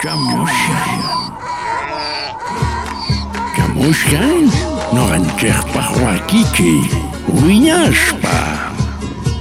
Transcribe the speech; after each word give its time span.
Chamushkan. 0.00 1.00
Chamushkan 3.56 4.42
noqanchikpaq 4.96 5.90
wakiki 6.04 6.74
wiñashpa. 7.44 8.36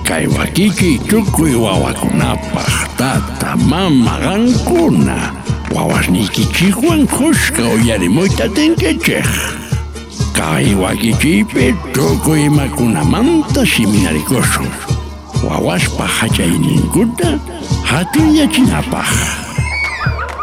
Kay 0.04 0.28
wakiki 0.28 1.00
tukuy 1.08 1.56
wawakunapaq 1.56 2.72
tata 3.00 3.56
mama 3.56 4.20
qankuna 4.20 5.32
wawasniykichikwan 5.72 7.08
kushka 7.08 7.64
uyarimuyta 7.64 8.50
tinkichik. 8.52 9.24
Kay 10.36 10.76
wakichiypi 10.76 11.72
tukuy 11.96 12.46
imakunamanta 12.52 13.64
shiminarikushun. 13.66 14.68
Wawaspa 15.44 16.08
hachayninkuta 16.08 17.40
hatunyachinapaq. 17.84 19.12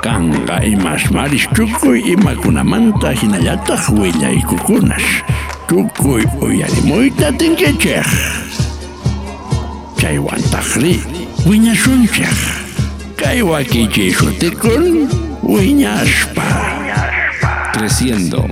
Kanga 0.02 0.64
imasmaris 0.64 1.48
tukuy 1.54 2.00
imakunamanta 2.00 3.12
hinallataq 3.12 3.88
willaykukunash. 3.98 5.24
Tukuy 5.68 6.24
uyarimuyta 6.40 7.32
tinkichik. 7.32 8.04
Chaywantaqri 10.00 11.00
wiñashunchik. 11.46 12.38
Kay 13.16 13.42
wakichiy 13.42 14.12
shutikun 14.12 15.08
wiñashpa. 15.42 16.44
Creciendo. 17.72 18.48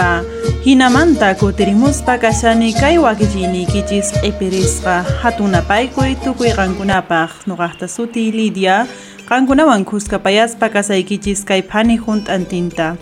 Wiñaspa 0.00 0.24
hinamanta 0.64 1.34
kutirimuspa 1.34 2.18
kashani 2.18 2.72
kay 2.72 2.98
wakichiyniykichisq 2.98 4.14
q'ipirisqa 4.22 5.04
hatunapaykuy 5.22 6.14
tukuy 6.24 6.52
qankunapaq 6.56 7.30
nuqaqta 7.46 7.88
suti 7.88 8.32
Lidia 8.32 8.86
qankunawan 9.28 9.84
khuskapayaspa 9.84 10.68
kasaykichis 10.68 11.44
kay 11.44 11.62
phani 11.62 11.96
hunt'antinta 11.96 12.96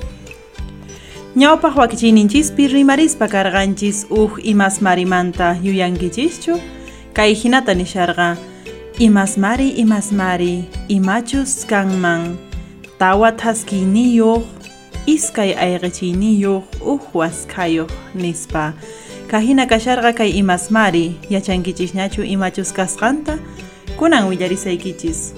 ñawpaq 1.37 1.75
wakichiyninchispi 1.77 2.69
rimarispa 2.69 3.29
karqanchis 3.29 4.07
uj 4.11 4.43
imasmarimanta 4.43 5.57
yuyankichischu 5.63 6.59
kay 7.15 7.35
hinata 7.35 7.75
nisharqa 7.75 8.37
imasmari 8.99 9.69
imasmari 9.83 10.65
imachus 10.89 11.67
kanman 11.67 12.39
tawa 12.99 13.31
thaskiyniyuq 13.33 14.58
iskay 15.07 15.55
ayqichiyniyuq 15.55 16.65
uj 16.81 17.03
waskayuq 17.15 17.91
nispa. 18.15 18.73
Kahina 19.31 19.67
kasharqa 19.67 20.13
kay 20.13 20.31
imasmari 20.41 21.17
yachankichisñachu 21.31 22.25
imachus 22.25 22.73
kasqanta 22.73 23.39
kunan 23.97 24.29
willarisaykichis 24.29 25.35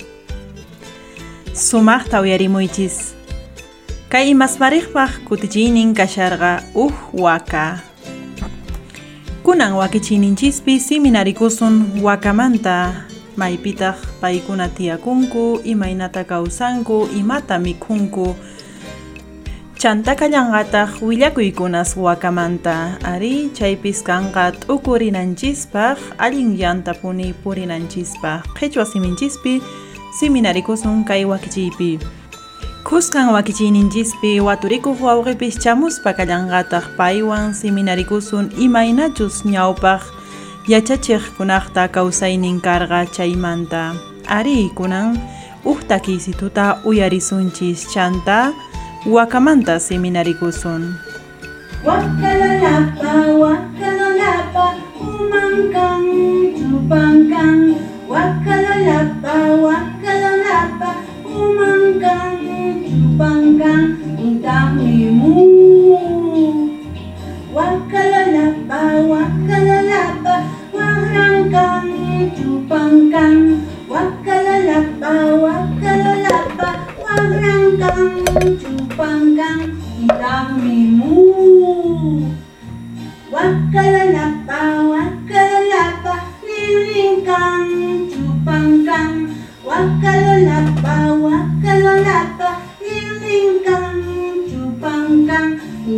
sumaqta 1.54 2.20
uyarimuychis 2.22 3.18
kay 4.08 4.30
imasmariqpaq 4.30 5.26
kutichiynin 5.26 5.94
kasharqa 5.94 6.62
uj 6.74 6.94
waka 7.12 7.82
kunan 9.42 9.72
wakichiyninchispi 9.74 10.80
siminarikusun 10.80 12.02
wakamanta. 12.02 13.06
Maypitaq 13.36 13.96
paykuna 14.20 14.68
tiyakunku 14.68 15.60
imaynata 15.64 16.24
kawsanku 16.24 17.08
imata 17.16 17.58
mikhunku 17.58 18.36
chantaka 19.80 20.28
llanqataq 20.28 21.00
willakuykunas 21.00 21.96
wakamanta. 21.96 23.00
Ari 23.12 23.48
chaypis 23.56 24.04
kanqa 24.04 24.52
t'ukurinanchispak 24.60 25.96
allin 26.20 26.52
llantapuni 26.60 27.32
purinanchispaq 27.42 28.44
qhichwa 28.58 28.84
siminchispi 28.84 29.54
siminarikusun 30.18 31.00
kay 31.08 31.24
wakichiypi 31.24 31.96
khusqan 32.84 33.32
wakichiyninchispi 33.32 34.32
waturikuq 34.46 35.00
wawqipis 35.00 35.56
chamuspa 35.64 36.12
kallanqataq 36.12 36.84
paywan 37.00 37.56
siminarikusun 37.56 38.52
imaynachus 38.60 39.44
ñawpaq. 39.48 40.02
Yachachiqkunaqta 40.68 41.88
kawsaynin 41.88 42.60
karqa 42.60 43.08
chaymanta. 43.16 43.96
Ari 44.28 44.68
kunan 44.76 45.16
uj 45.64 45.80
takisituta 45.88 46.84
uyarisunchis 46.84 47.88
chanta 47.92 48.52
wakamanta 49.06 49.80
seminarikusun. 49.80 50.92
Wakalalapa, 51.80 53.32
wakalalapa, 53.40 54.66
umangkang, 55.00 56.08
tupangkang. 56.52 57.80
Wakalalapa, 58.04 59.36
wakalalapa, 59.64 60.90
umangkang, 61.24 62.36
tupangkang. 62.84 63.86
Ang 64.20 64.44
dami 64.44 65.08
mo. 65.08 65.32
Wakalalapa, 67.56 68.82
wakalalapa, 69.08 70.34
warangkang, 70.76 71.88
tupangkang. 72.36 73.64
Wakalalapa, 73.88 75.14
wakalalapa, 75.40 75.79
warangkang, 77.28 78.24
tupangkang. 78.56 79.62
Ang 80.00 80.08
dami 80.16 80.78
mo. 80.96 81.12
Wakalalapa, 83.28 84.62
wakalalapa, 84.88 86.14
lilingkang, 86.40 88.08
tupangkang. 88.08 89.36
Wakalalapa, 89.60 90.96
wakalalapa, 91.20 92.50
lilingkang, 92.80 94.00
tupangkang. 94.48 95.50
Ang 95.60 95.96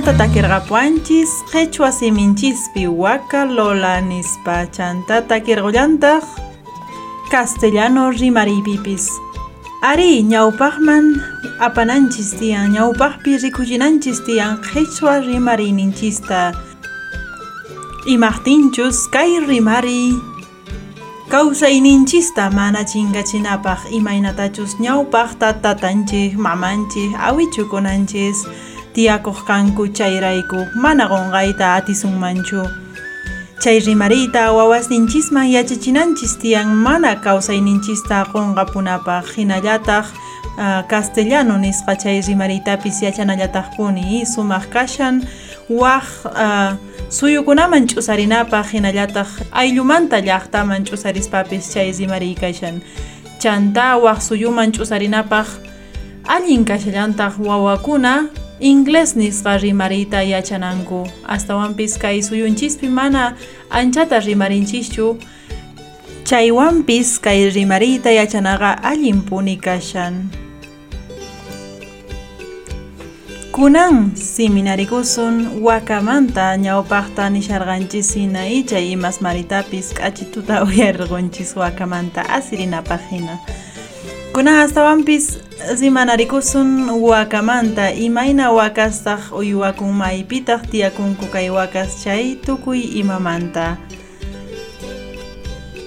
hinata 0.00 0.16
takirqapuanchis 0.18 1.28
qhechua 1.52 1.92
siminchispi 1.92 2.86
waka 2.88 3.44
lola 3.44 4.00
nispa 4.00 4.64
chanta 4.76 5.20
takirqullantaq 5.28 6.24
castellano 7.30 8.08
rimariypipis 8.20 9.04
ari 9.90 10.22
ñawpaqman 10.24 11.20
apananchis 11.66 12.32
tiyan 12.40 12.72
ñawpaqpi 12.76 13.36
rikhuchinanchis 13.44 14.24
tiyan 14.24 14.56
qhechua 14.64 15.20
rimariyninchista 15.20 16.40
imaqtinchus 18.14 19.04
kay 19.12 19.36
rimari 19.48 20.16
kawsayninchista 21.28 22.48
mana 22.56 22.88
chinkachinapaq 22.88 23.92
imaynatachus 23.92 24.80
ñawpaqta 24.80 25.60
tatanchik 25.60 26.40
mamanchik 26.40 27.12
awichukunanchis 27.28 28.48
tiyakuq 28.94 29.38
kanku 29.46 29.88
chayrayku 29.88 30.66
mana 30.74 31.04
qunqayta 31.12 31.74
atisunmanchu 31.78 32.62
chay 33.60 33.78
rimariyta 33.78 34.52
wawasninchisman 34.56 35.52
yachachinanchis 35.52 36.40
tiyan 36.40 36.72
mana 36.72 37.20
kawsayninchista 37.20 38.24
qunqapunapaq 38.32 39.36
hinallataq 39.36 40.06
uh, 40.56 40.82
castellano 40.88 41.60
nisqa 41.60 41.92
chay 41.96 42.20
rimariytapis 42.24 43.02
yachanallataqpuni. 43.04 44.24
Sumaq 44.24 44.64
kashan 44.72 45.20
waq 45.68 46.08
uh, 46.24 46.72
suyukunaman 47.12 47.84
ch'usarinapaq 47.84 48.66
hinallataq. 48.72 49.28
Ayllumanta 49.52 50.24
llaqtaman 50.24 50.88
ch'usarispapis 50.88 51.72
chay 51.72 51.92
rimariyy 51.92 52.40
kashan. 52.40 52.80
Chanta 53.38 54.00
waq 54.00 54.24
suyuman 54.24 54.72
ch'usarinapaq. 54.72 55.48
Allin 56.24 56.64
kashallantaq 56.64 57.36
wawakuna 57.36 58.32
inglés 58.60 59.16
nisqa 59.16 59.56
rimariyta 59.56 60.20
yachananku 60.22 61.08
astawanpis 61.24 61.96
kay 61.98 62.20
suyunchispi 62.22 62.88
mana 62.88 63.36
anchata 63.70 64.20
rimarinchischu 64.20 65.16
chaywanpis 66.24 67.18
kay 67.20 67.48
rimariyta 67.50 68.12
yachanaqa 68.12 68.76
allinpuni 68.84 69.56
kashan. 69.56 70.28
Kunan 73.50 74.14
seminarikusun 74.14 75.60
wakamanta 75.64 76.56
ñawpaqta 76.56 77.28
nisharqanchis 77.34 78.14
hina 78.14 78.46
ichay 78.46 78.92
imasmaritapis 78.92 79.90
k'achituta 79.96 80.64
uyarirqunchis 80.64 81.56
wakamanta 81.56 82.22
asirinapaq 82.28 83.02
hina 83.10 83.36
kunan 84.32 84.62
astawanpis 84.64 85.38
rimanarikusun 85.80 86.90
wakamanta 86.90 87.92
imayna 87.92 88.50
wakastaq 88.52 89.20
maipitak 89.92 90.70
tiyakunku 90.70 91.26
kay 91.26 91.50
wakas 91.50 92.04
chay 92.04 92.34
tukuy 92.36 92.80
imamanta. 92.80 93.76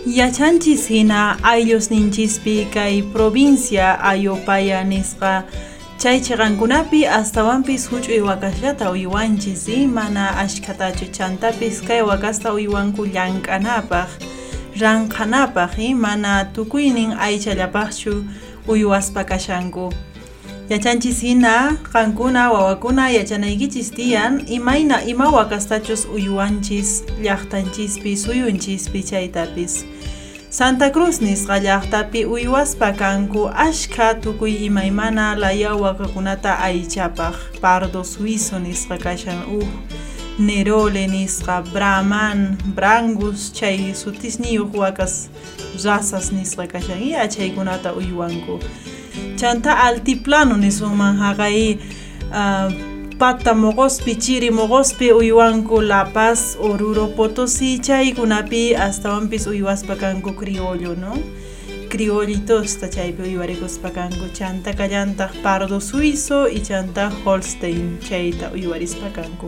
Yachanchis 0.05 0.87
hina 0.87 1.37
ayllosninchispi 1.43 2.67
kay 2.73 3.01
provincia 3.01 3.99
ayopaya 4.03 4.83
nisqa. 4.83 5.43
Chay 5.97 6.19
chiqankunapi 6.19 7.07
astawanpis 7.07 7.87
huch'uy 7.89 8.19
wakasllata 8.19 8.91
uywanchis 8.91 9.67
mana 9.87 10.37
ashkhatachu 10.37 11.05
chantapis 11.15 11.81
kay 11.81 12.01
wakasta 12.01 12.53
uywanku 12.53 13.05
llank'anapaq 13.05 14.09
ranqanapaq 14.79 15.77
mana 15.95 16.45
tukuynin 16.53 17.13
aychallapaqchu 17.17 18.25
uywaspa 18.67 19.23
kashanku. 19.23 19.93
Yachanchis 20.69 21.21
hina 21.21 21.77
qankuna 21.93 22.51
wawakuna 22.51 23.09
yachanaykichis 23.09 23.91
tiyan 23.91 24.47
imayna 24.47 25.03
ima 25.03 25.29
wakastachus 25.29 26.07
uywanchis 26.07 27.03
llaqtanchispi 27.21 28.17
suyunchispi 28.17 29.03
chaytapis. 29.03 29.85
Santa 30.49 30.89
Cruz 30.89 31.19
nisqa 31.21 31.59
llaqtapi 31.59 32.25
uywaspa 32.25 32.93
kanku 32.93 33.49
ashkha 33.49 34.13
tukuy 34.15 34.65
imaymana 34.65 35.35
laya 35.35 35.75
wakakunata 35.75 36.59
aychapaq. 36.59 37.35
Pardo 37.61 38.03
suizo 38.03 38.59
nisqa 38.59 38.97
kashan 38.97 39.43
uh 39.49 39.67
nerole 40.39 41.07
nisqa 41.07 41.61
brahman 41.73 42.57
brangus 42.75 43.51
chay 43.53 43.93
sutisniyuq 43.93 44.73
wakas 44.73 45.29
razas 45.83 46.31
nisqa 46.31 46.67
kashan 46.67 47.01
y 47.01 47.13
achaykunata 47.15 47.93
uywanku. 47.93 48.59
Chanta 49.37 49.77
altiplano 49.77 50.57
nisunman 50.57 51.17
haqay 51.17 51.77
uh, 52.31 52.93
pata 53.19 53.53
moqospi 53.53 54.15
chiri 54.15 54.49
moqospi 54.49 55.11
uywanku 55.11 55.81
La 55.81 56.05
Paz 56.05 56.57
Oruro 56.59 57.07
Potosí 57.07 57.79
chaykunapi 57.79 58.75
astawanpis 58.75 59.47
uywaspa 59.47 59.95
kanku 59.95 60.33
criollo 60.33 60.95
no 60.95 61.13
criolitosta 61.89 62.89
chaypi 62.89 63.21
uywarikuspa 63.21 63.89
kanku 63.89 64.33
chanta 64.33 64.73
kallantaq 64.73 65.31
pardo 65.43 65.79
suizo 65.79 66.47
y 66.49 66.59
chanta 66.59 67.11
holstein 67.23 67.99
chayta 68.01 68.51
uywarispa 68.51 69.09
kanku 69.13 69.47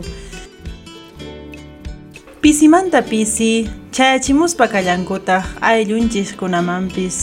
pisimanta 2.40 3.02
pisi 3.02 3.68
chayachimuspa 3.92 4.68
kallankutaq 4.68 5.44
ayllunchikkunamanpis 5.70 7.16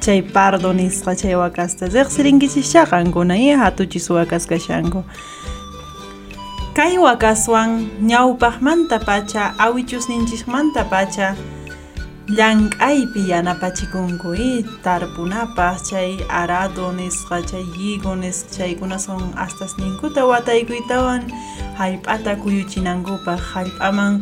chay 0.00 0.20
pardo 0.34 0.72
nisqa 0.72 1.14
chay 1.20 1.34
wakasta 1.42 1.86
riqsirinkichikcha 1.94 2.82
qankuna 2.90 3.36
y 3.36 3.48
hatuchis 3.62 4.10
wakas 4.10 4.46
kashanku 4.50 5.00
kay 6.76 6.98
wakaswan 6.98 7.70
ñawpaqmanta 8.10 8.98
pacha 9.08 9.54
awichusninchikmanta 9.64 10.84
pacha 10.92 11.34
llank'aypi 12.38 13.20
yanapachikunku 13.32 14.34
y 14.34 14.64
tarpunapaq 14.84 15.76
chay 15.88 16.10
arado 16.40 16.92
nisqa 16.92 17.42
chay 17.50 17.64
higo 17.78 18.12
nisqa 18.16 18.50
chaykuna 18.56 18.98
son 18.98 19.22
astasninkuta 19.44 20.26
wataykuytawan 20.30 21.22
hallp'ata 21.78 22.36
kuyuchinankupaq 22.36 23.40
hallp'aman 23.54 24.14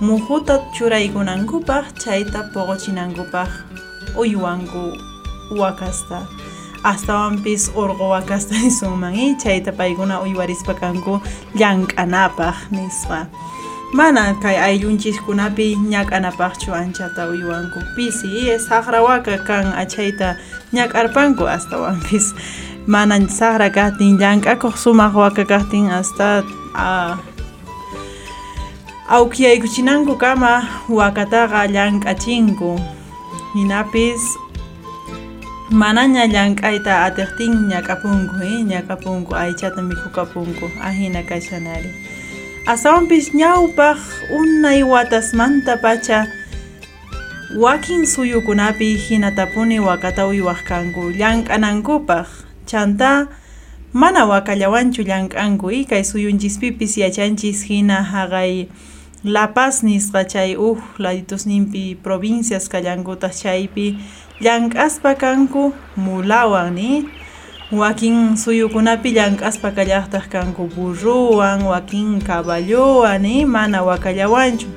muhuta 0.00 0.58
churaykunankupaq 0.74 1.84
chayta 2.02 2.48
poqochinankupaq 2.54 3.50
uywanku 4.16 4.96
wakasta. 5.60 6.26
Astawanpis 6.82 7.68
urqu 7.76 8.08
wakasta 8.08 8.54
nisunman 8.54 9.14
y 9.14 9.36
chayta 9.42 9.72
paykuna 9.72 10.20
uywarispa 10.24 10.74
kanku 10.74 11.20
llank'anapaq 11.54 12.56
nisqa 12.72 13.26
mana 13.92 14.34
kay 14.42 14.56
ayllunchikkunapi 14.56 15.76
ñak'anapaqchu 15.76 16.72
anchata 16.72 17.28
uywanku. 17.28 17.80
Pisi 17.96 18.48
saqra 18.68 19.02
waka 19.02 19.38
kan 19.44 19.74
achayta 19.76 20.36
ñak'arpanku 20.72 21.44
astawanpis 21.44 22.32
mana 22.86 23.20
saqra 23.28 23.68
kaqtin 23.68 24.16
llank'akuq 24.16 24.78
sumaq 24.78 25.14
waka 25.14 25.44
kaqtin 25.44 25.90
hasta 25.90 26.46
uh, 26.72 27.18
awkiyaykuchinanku 29.10 30.14
kama 30.16 30.62
wakataqa 30.88 31.66
llank'achinku 31.66 32.78
hinapis 33.54 34.22
manaña 35.74 36.30
llank'ayta 36.30 37.10
atiqtin 37.10 37.66
ñak'apunku 37.66 38.38
eh? 38.46 38.62
ñak'apunku 38.62 39.34
aychata 39.34 39.82
mikhukapunku 39.82 40.70
ahina 40.78 41.26
kashanari. 41.26 41.90
Asawanpis 42.70 43.34
ñawpaq 43.34 43.98
unay 44.30 44.86
watasmanta 44.86 45.82
pacha 45.82 46.30
wakin 47.58 48.06
suyukunapi 48.06 48.94
hinatapuni 48.94 49.82
wakata 49.82 50.30
uywaq 50.30 50.62
kanku 50.62 51.10
llank'anankupaq 51.18 52.30
chanta 52.62 53.26
mana 53.90 54.22
wakallawanchu 54.22 55.02
llank'anku 55.02 55.74
y 55.74 55.82
kay 55.82 56.06
suyunchispipis 56.06 56.94
yachanchis 57.02 57.66
hina 57.66 58.06
haqay 58.06 58.70
La 59.24 59.52
Paz 59.52 59.82
nisqa 59.84 60.24
chay 60.24 60.56
uj 60.56 60.78
laditusninpi 60.96 61.92
provincias 62.02 62.70
kallankutaq 62.72 63.34
chaypi 63.36 63.98
llank'aspa 64.40 65.12
kanku 65.12 65.74
mulawan 65.96 66.72
ni 66.72 67.04
wakin 67.68 68.40
suyukunapi 68.40 69.12
llank'aspa 69.12 69.76
kallaqtaq 69.76 70.24
kanku 70.32 70.72
burruwan 70.72 71.68
wakin 71.68 72.16
caballowan 72.24 73.20
ni 73.20 73.44
mana 73.44 73.84
wakallawanchu 73.84 74.72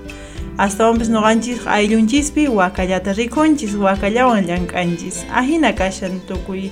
astawanpis 0.60 1.08
nuqanchis 1.08 1.64
ayllunchispi 1.64 2.52
wakallata 2.52 3.16
rikunchis 3.16 3.80
wakallawan 3.80 4.44
llank'anchis 4.44 5.24
ahina 5.32 5.72
kashan 5.72 6.20
tukuy 6.28 6.68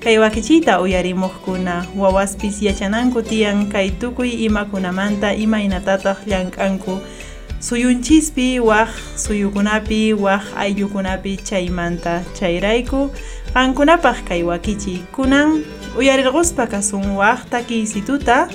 kay 0.00 0.18
wakichiyta 0.18 0.80
uyarimuqkuna 0.80 1.86
wawaspis 1.96 2.62
yachananku 2.62 3.22
tiyan 3.22 3.66
kay 3.68 3.90
tukuy 3.90 4.30
imakunamanta 4.46 5.34
imaynatataq 5.34 6.26
llank'anku. 6.26 7.00
Suyunchispi 7.60 8.62
waq 8.62 8.88
suyukunapi 9.18 10.14
waq 10.14 10.44
ayllukunapi 10.56 11.42
chaymanta 11.42 12.22
chayrayku. 12.38 13.10
Qankunapaq 13.54 14.22
kay 14.28 14.42
wakichiy 14.46 15.02
kunan 15.10 15.66
uyarirquspa 15.98 16.70
kasun 16.70 17.18
waq 17.18 17.50
takiy 17.50 17.86
situta 17.86 18.46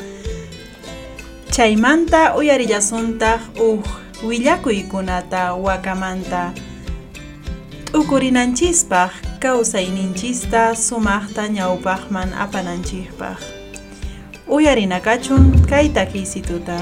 Chaymanta 1.53 2.33
uyarillasuntaq 2.33 3.59
uq 3.59 3.85
willakuykunata 4.25 5.53
wakamanta. 5.53 6.49
T'ukurinanchispaq 7.91 9.32
kawsayninchista 9.43 10.61
sumaqta 10.85 11.43
ñawpaqman 11.55 12.29
apananchikpaq. 12.43 13.39
Uyarinakachun 14.55 15.43
kay 15.69 15.85
takiysituta 15.95 16.77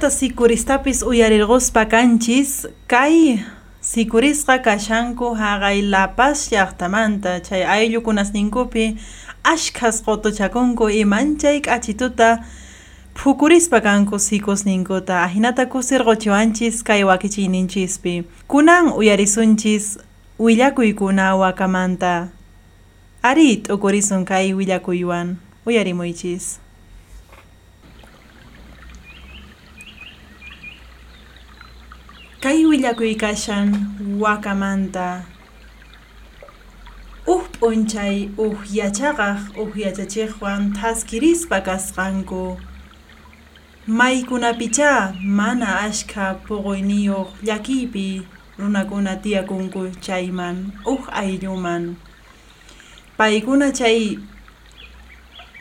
Ahinata 0.00 0.16
sikuristapis 0.16 1.02
uyarirquspa 1.04 1.84
kanchis 1.84 2.64
kay 2.88 3.36
sikurisqa 3.84 4.56
kashanku 4.64 5.36
haqay 5.36 5.82
lapas 5.82 6.48
chay 6.48 7.62
ayllukunas 7.68 8.32
ninkupi 8.32 8.96
ashkhas 9.44 10.00
qotuchakunku 10.00 10.88
imanchay 10.88 11.60
k'achituta 11.60 12.40
phukurispa 13.14 13.80
kanku 13.84 14.16
sikus 14.18 14.64
ninkuta. 14.64 15.20
Ahinata 15.22 15.66
kusirquchiwanchis 15.66 16.82
kay 16.82 17.04
wakichiyninchispi 17.04 18.24
kunan 18.48 18.96
uyarisunchis 18.96 19.98
willakuykuna 20.38 21.36
wakamanta. 21.36 22.28
Ari 23.22 23.56
t'ukurisun 23.56 24.24
kay 24.24 24.54
willakuywan. 24.56 25.36
Uyarimuychis 25.66 26.56
Kay 32.42 32.58
willakuy 32.70 33.14
kashan 33.22 33.68
wakamanta. 34.22 35.08
Uj 37.34 37.44
p'unchay 37.58 38.16
uj 38.44 38.56
yachaqaq 38.80 39.40
uj 39.62 39.72
yachachiqwan 39.84 40.62
thaskirispa 40.78 41.58
kasqanku. 41.68 42.44
Maykunapichá 43.98 44.92
mana 45.38 45.68
ashkha 45.86 46.26
puquyniyuq 46.46 47.28
llakiypi 47.46 48.08
runakuna 48.58 49.12
tiyakunku 49.22 49.82
chayman 50.04 50.56
uj 50.92 51.02
aylluman. 51.20 51.84
Paykuna 53.18 53.68
chay 53.78 54.00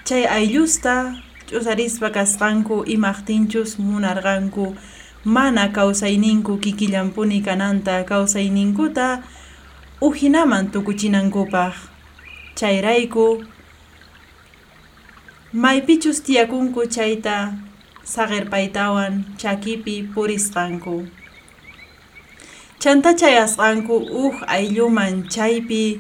chay 0.08 0.24
ayllusta 0.38 0.96
ch'usarispa 1.48 2.08
kasqanku 2.18 2.76
imaqtinchus 2.96 3.72
munarqanku 3.86 4.65
mana 5.25 5.67
kawsayninku 5.67 6.58
kikillampuni 6.58 7.41
kananta 7.41 8.03
kawsayninkuta 8.03 9.23
uhinaman 10.01 10.71
tukuchinankupaq 10.71 11.73
chayrayku 12.55 13.43
maypichus 15.53 16.23
tiyakunku 16.23 16.86
chayta 16.88 17.53
saqirpaytawan 18.03 19.13
chakipi 19.38 20.03
purisqanku. 20.13 21.08
Chanta 22.79 23.12
chayasqanku 23.13 23.95
uj 24.23 24.36
aylluman 24.47 25.27
chaypi 25.27 25.99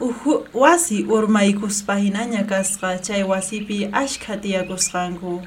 uj 0.00 0.16
wasi 0.54 1.02
urmaykuspa 1.04 1.94
hinaña 1.98 2.42
kasqa 2.46 2.98
chay 3.06 3.22
wasipi 3.26 3.90
ashkha 3.92 4.36
tiyakusqanku 4.42 5.42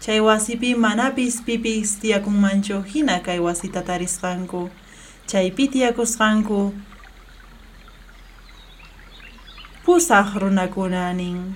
chay 0.00 0.20
wasipi 0.20 0.74
manapis 0.74 1.42
pipis 1.42 1.98
tiyakunmanchu 2.00 2.82
hina 2.82 3.20
kay 3.20 3.38
wasita 3.38 3.82
tarisqanku 3.82 4.70
chaypi 5.26 5.68
tiyakusqanku 5.68 6.74
pusaq 9.84 10.28
runakuna 10.40 11.12
nin. 11.12 11.54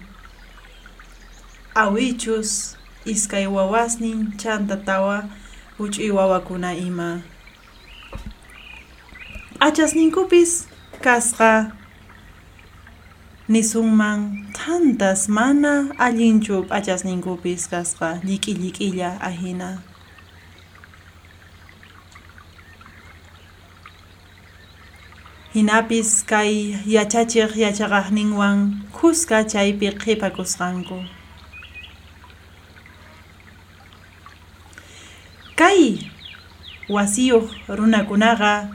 Awichus 1.75 2.77
iskay 3.05 3.47
wawasnin 3.47 4.37
chanta 4.37 4.77
tawa 4.77 5.25
huch'uy 5.79 6.11
wawakuna 6.11 6.75
ima. 6.75 7.21
Achasninkupis 9.61 10.69
kasqa 11.01 11.73
nisunman 13.49 14.47
tantas 14.55 15.29
mana 15.29 15.91
allinchu 15.99 16.63
p'achasninkupis 16.69 17.67
kasqa 17.67 18.23
llik'i 18.23 18.55
llik'illa 18.55 19.19
ahina. 19.21 19.83
Hinapis 25.55 26.25
kay 26.25 26.79
yachachiq 26.87 27.53
yachaqaqninwan 27.65 28.89
kuska 28.97 29.45
chaypi 29.45 29.91
qhipakusqanku 30.03 31.05
kay 35.59 35.99
wasiyuq 36.89 37.47
runakunaqa 37.69 38.73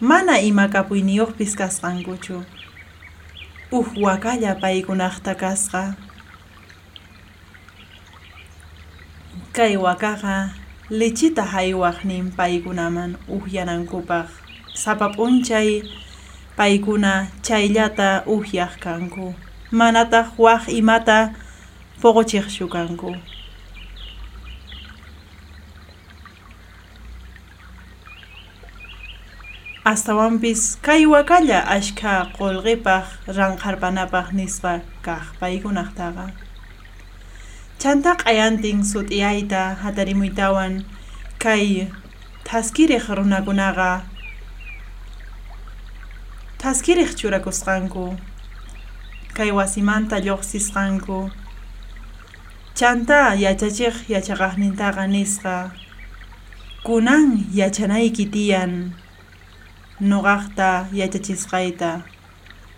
mana 0.00 0.40
ima 0.40 0.72
kapuyniyuqpis 0.72 1.52
kasqankuchu 1.60 2.57
uj 3.70 3.86
wakalla 4.00 4.54
paykunaqta 4.62 5.34
kasqa 5.34 5.82
kay 9.52 9.76
wakaqa 9.76 10.36
lichita 10.98 11.42
haywaqnin 11.52 12.32
paykunaman 12.38 13.10
uhyanankupaq 13.28 14.28
sapa 14.82 15.06
p'unchay 15.16 15.84
paykuna 16.56 17.12
chayllata 17.46 18.08
uhyaq 18.34 18.72
kanku 18.84 19.26
manataq 19.78 20.28
waq 20.44 20.62
imata 20.80 21.18
puquchiqchu 22.00 22.64
kanku 22.74 23.10
astawanpis 29.88 30.76
kay 30.84 31.02
wakalla 31.08 31.64
ashkha 31.76 32.14
qullqipaq 32.36 33.06
ranqharpanapaq 33.38 34.26
nisqa 34.38 34.72
kaq 35.06 35.24
paykunaqtaqa. 35.40 36.26
Chanta 37.80 38.12
q'ayantin 38.20 38.84
sut'iyayta 38.84 39.62
hatarimuytawan 39.82 40.84
kay 41.40 41.88
thaskiriq 42.44 43.06
runakunaqa 43.16 44.04
thaskiriq 46.60 47.10
churakusqanku 47.18 48.06
kay 49.36 49.50
wasimanta 49.56 50.16
lluqsisqanku 50.26 51.18
chanta 52.78 53.20
yachachiq 53.44 53.96
yachaqaqnintaqa 54.12 55.04
nisqa 55.16 55.56
kunan 56.86 57.46
yachanayki 57.60 58.24
tiyan 58.34 58.72
nuqaqta 60.00 60.86
yachachisqayta 60.92 62.02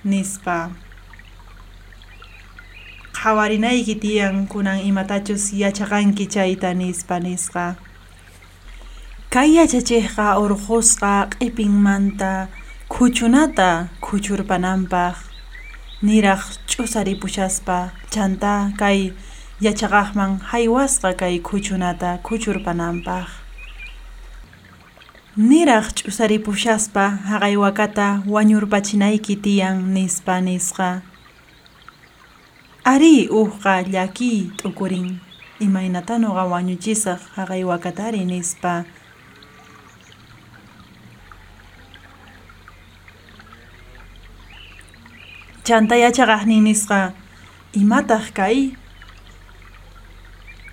nispa. 0.04 0.70
Qhawarinayki 3.12 4.00
tiyan 4.00 4.48
kunan 4.48 4.80
imatachus 4.80 5.52
yachaqanki 5.52 6.24
chayta 6.26 6.72
nispa 6.72 7.20
nisqa. 7.20 7.76
Kay 9.30 9.60
yachachiqqa 9.60 10.40
urqusqa 10.42 11.28
q'ipinmanta 11.32 12.48
khuchunata 12.88 13.88
khuchurpananpaq 14.00 15.16
niraq 16.02 16.42
ch'usaripushaspa 16.66 17.92
chanta 18.10 18.72
kay 18.80 19.12
yachaqaqman 19.60 20.40
haywasqa 20.50 21.12
kay 21.20 21.38
khuchunata 21.44 22.18
khuchurpananpaq 22.24 23.39
niraq 25.36 25.94
ch'usaripushaspa 25.94 27.22
haqay 27.30 27.54
wakata 27.54 28.22
wañurpachinayki 28.26 29.38
tiyan 29.38 29.94
nispa 29.94 30.40
nisqa. 30.42 31.02
Ari 32.82 33.30
uqqa 33.30 33.86
llaki 33.86 34.50
t'ukurin. 34.58 35.22
Imaynata 35.60 36.18
nuqa 36.18 36.50
wañuchisaq 36.50 37.20
haqay 37.38 37.62
wakatari 37.62 38.26
nispa. 38.26 38.84
Chanta 45.62 45.94
yachaqaqnin 45.94 46.66
nisqa. 46.66 47.14
Imataq 47.78 48.34
kay? 48.34 48.74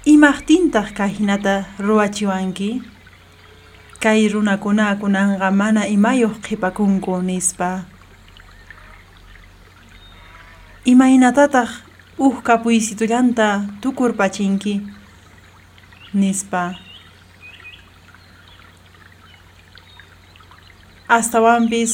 Imaqtintaq 0.05 0.97
kay 0.97 1.11
hinata 1.13 1.69
ruwachiwanki 1.77 2.96
kay 4.03 4.29
runakuna 4.29 4.95
kunanqa 5.01 5.49
mana 5.51 5.87
imayuq 5.95 6.35
qhipakunku 6.45 7.21
nispa. 7.21 7.85
Imaynatataq 10.85 11.69
uj 12.25 12.35
kapuysitullanta 12.47 13.47
tukurpachinki 13.81 14.81
nispa. 16.13 16.63
Astawanpis 21.07 21.93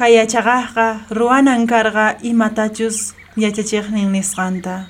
yachaqaqqa 0.00 1.12
ruwanan 1.12 1.68
karqa 1.68 2.16
imatachus 2.24 3.12
yachachiqnin 3.36 4.08
nisqanta 4.14 4.88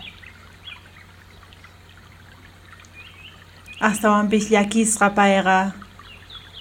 astawanpis 3.81 4.51
llakisqa 4.53 5.09
payqa 5.17 5.73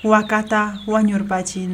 wakata 0.04 0.62
wañurpachin 0.88 1.72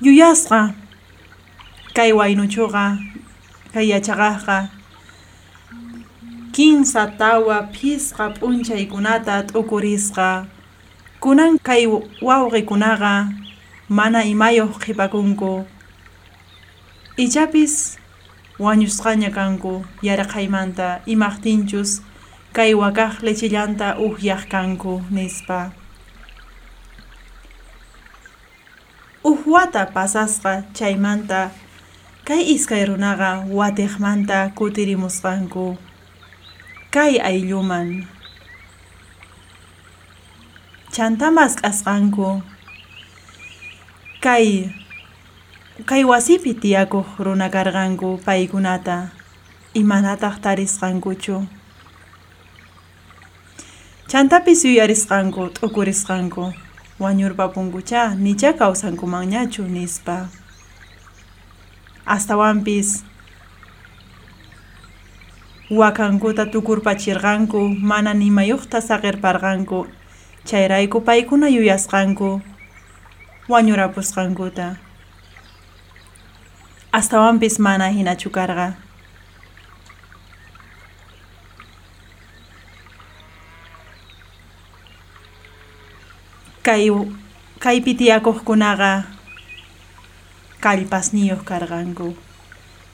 yuyasqa. 0.00 0.60
Kay 1.96 2.12
waynuchuqa 2.12 3.00
kay 3.72 3.86
yachaqaqqa 3.88 4.58
kinsa 6.54 7.02
tawa 7.18 7.66
phisqa 7.72 8.24
p'unchaykunata 8.36 9.34
t'ukurisqa. 9.48 10.46
Kunan 11.20 11.56
kay 11.58 11.88
wawqikunaqa 12.20 13.32
mana 13.88 14.20
imayuq 14.32 14.76
qhipakunku 14.82 15.64
ichapis 17.16 17.96
wañusqaña 18.60 19.30
kanku 19.32 19.84
yaraqaymanta 20.06 21.00
imaqtinchus 21.12 21.90
kay 22.56 22.70
wakaq 22.80 23.24
lechillanta 23.24 23.96
uhyaq 24.06 24.42
kanku 24.52 25.00
nispa. 25.10 25.72
Uhwata 29.24 29.82
pasasqa 29.94 30.52
chaymanta 30.76 31.50
kay 32.28 32.42
iskay 32.54 32.84
runaqa 32.88 33.48
watiqmanta 33.58 34.38
kutirimusqanku. 34.56 35.66
Kay 36.94 37.12
aylluman. 37.28 37.88
Chantamas 40.94 41.52
k'asqanku 41.60 42.28
kay 44.24 44.70
kay 45.84 46.08
wasipi 46.08 46.56
tiyakuq 46.56 47.20
runa 47.20 47.52
karqanku 47.52 48.16
paykunata 48.24 49.12
imanataq 49.76 50.40
tarisqankuchu. 50.40 51.44
Chantapis 54.08 54.64
yuyarisqanku 54.64 55.52
t'ukurisqanku. 55.52 56.56
Wañurpapunkucha 56.96 58.16
nicha 58.16 58.56
kawsankumanñachu 58.56 59.68
nispa. 59.68 60.32
Astawanpis 62.08 63.04
wakankuta 65.68 66.48
tukurpachirqanku 66.48 67.68
mana 67.68 68.14
nimayuqta 68.14 68.80
saqirparqanku. 68.80 69.84
Chayrayku 70.48 71.04
paykuna 71.04 71.52
yuyasqanku. 71.52 72.40
Wañurapusqankuta 73.52 74.85
astawanpis 76.92 77.58
mana 77.58 77.88
hinachu 77.88 78.30
karqa 78.30 78.74
kay 86.66 86.90
kaypi 87.62 87.94
tiyakuqkunaqa 87.94 89.06
kallpasniyuq 90.60 91.46
karqanku 91.46 92.18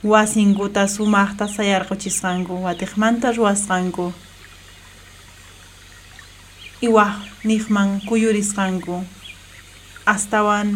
wasinkuta 0.04 0.84
sumaqta 0.84 1.48
sayarquchisqanku 1.48 2.52
watiqmanta 2.66 3.32
ruwasqanku 3.32 4.12
iwaq 6.82 7.14
niqman 7.48 8.04
kuyurisqanku 8.08 9.06
astawan 10.04 10.68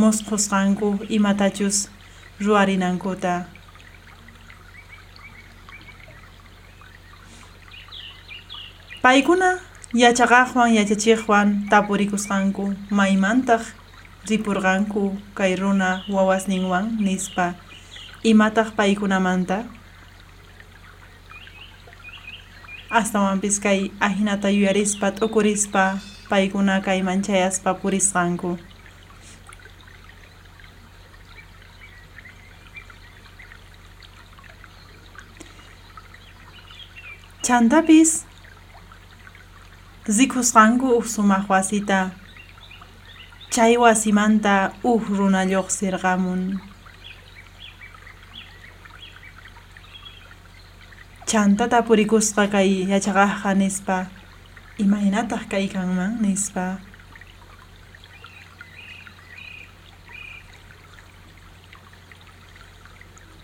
musqusqanku 0.00 1.04
imatachus 1.12 1.91
ruwarinankuta 2.44 3.34
paykuna 9.02 9.50
yachaqaqwan 10.02 10.70
yachachiqwan 10.78 11.48
tapurikusqanku 11.70 12.64
maymantaq 12.98 13.62
ripurqanku 14.28 15.02
kay 15.38 15.52
runa 15.60 15.90
wawasninwan 16.14 16.84
nispa. 17.04 17.46
Imataq 18.22 18.68
paykunamanta 18.78 19.66
astawanpis 22.98 23.58
kay 23.58 23.90
ahinata 23.98 24.48
yuyarispa 24.56 25.10
t'ukurispa 25.10 25.98
paykuna 26.30 26.78
kayman 26.86 27.18
chayaspa 27.26 27.74
purisqanku 27.82 28.50
chantapis 37.42 38.22
zikusqanku 40.06 40.86
uq 40.98 41.06
sumaq 41.14 41.44
wasita 41.50 42.14
chay 43.50 43.74
wasimanta 43.82 44.70
uq 44.92 45.02
runa 45.18 45.42
lluqsirqamun 45.50 46.62
chantata 51.26 51.78
purikusqa 51.86 52.46
kay 52.54 52.86
yachaqaqqa 52.92 53.50
nispa 53.58 53.98
imaynataq 54.78 55.42
kaykanman 55.50 56.22
nispa 56.22 56.78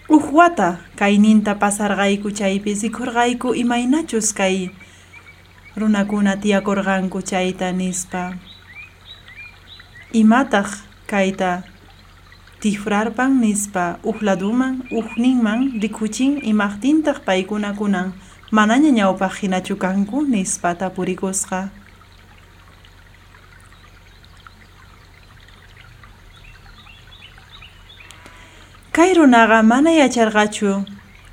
uq 0.08 0.32
wata 0.32 0.80
kayninta 0.96 1.52
pasarqayku 1.60 2.32
chaypi 2.32 2.72
sikhurqayku 2.72 3.52
imaynachus 3.52 4.32
kay 4.32 4.72
runakuna 5.76 6.40
tiyakurqanku 6.40 7.20
chayta 7.20 7.68
nispa. 7.76 8.32
Imataq 10.16 10.68
kayta 11.04 11.60
tifrarpan 12.64 13.36
nispa 13.44 14.00
uq 14.00 14.24
laduman 14.24 14.80
uqninman 14.88 15.76
rikuchin 15.76 16.40
imaqtintaq 16.40 17.20
paykuna 17.28 17.76
kunan 17.76 18.16
manaña 18.48 18.88
ñawpaq 18.88 19.44
hinachu 19.44 19.76
kanku 19.76 20.24
nispa 20.24 20.72
tapurikusqa 20.72 21.68
kay 28.98 29.14
runaqa 29.14 29.62
mana 29.62 29.94
yacharqachu? 29.94 30.82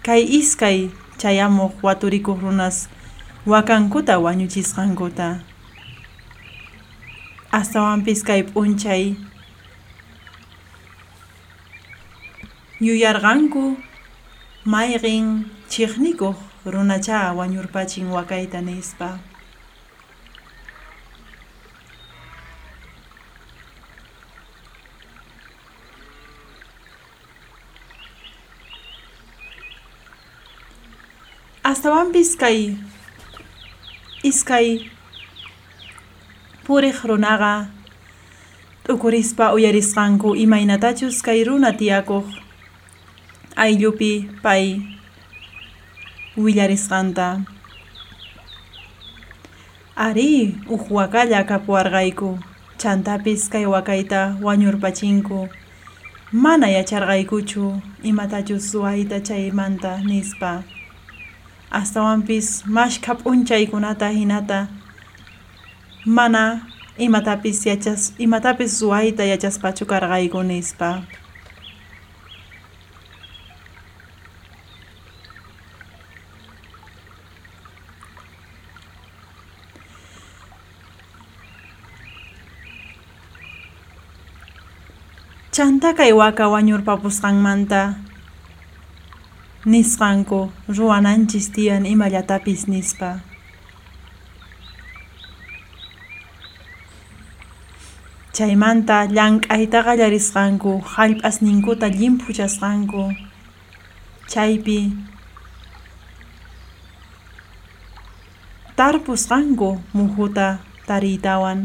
Kay 0.06 0.22
iskay 0.38 0.94
chayamuq 1.18 1.74
waturikuq 1.82 2.38
runas 2.38 2.86
wakankuta 3.52 4.22
wañuchisqankuta 4.22 5.42
astawanpis 7.50 8.22
kay 8.22 8.46
p'unchay 8.46 9.18
yuyarqanku 12.86 13.82
mayqin 14.70 15.50
chiqnikuq 15.72 16.38
runacha 16.70 17.34
wañurpachin 17.34 18.14
wakayta 18.14 18.62
nispa 18.62 19.18
astawanpis 31.76 32.40
kay 32.40 32.72
iskay 34.24 34.88
puriq 36.64 37.04
runaqa 37.04 37.68
t'ukurispa 38.88 39.52
uyarisqanku 39.52 40.40
imaynatachus 40.40 41.20
kay 41.20 41.44
runa 41.44 41.76
tiyakuq 41.76 42.24
pay 44.40 44.80
willarisqanta 46.40 47.44
ari 50.00 50.56
uq 50.72 50.84
wakalla 50.96 51.44
kapuwarqayku 51.44 52.40
chantapis 52.80 53.52
kay 53.52 53.68
wakayta 53.68 54.40
wañurpachinku. 54.40 55.52
Mana 56.32 56.68
yacharqaykuchu. 56.68 57.80
Imatachus 58.04 58.72
suwayta 58.72 59.20
chaymanta 59.28 60.04
nispa 60.04 60.64
astawanpis 61.72 62.66
mashka 62.66 63.16
p'unchaykunata 63.16 64.10
hinata. 64.10 64.68
Mana 66.06 66.62
imatapis 66.98 67.66
yachas 67.66 68.14
imatapis 68.18 68.80
suwayta 68.80 69.24
yachaspachu 69.26 69.86
karqayku 69.86 70.44
nispa 70.44 71.02
chanta 85.52 85.96
kay 85.96 86.12
waka 86.12 86.48
wañurpapusqanmanta 86.48 88.05
nisqanku 89.66 90.40
ruwananchis 90.76 91.50
tiyan 91.54 91.86
imallatapis 91.94 92.62
nispa. 92.72 93.12
Chaymanta 98.36 98.98
llank'ayta 99.16 99.80
qallarisqanku 99.88 100.72
hallp'asninkuta 100.94 101.88
llimpuchasqanku 101.98 103.04
chaypi 104.32 104.80
tarpusqanku 108.76 109.70
muhuta 109.96 110.48
tariytawan 110.88 111.60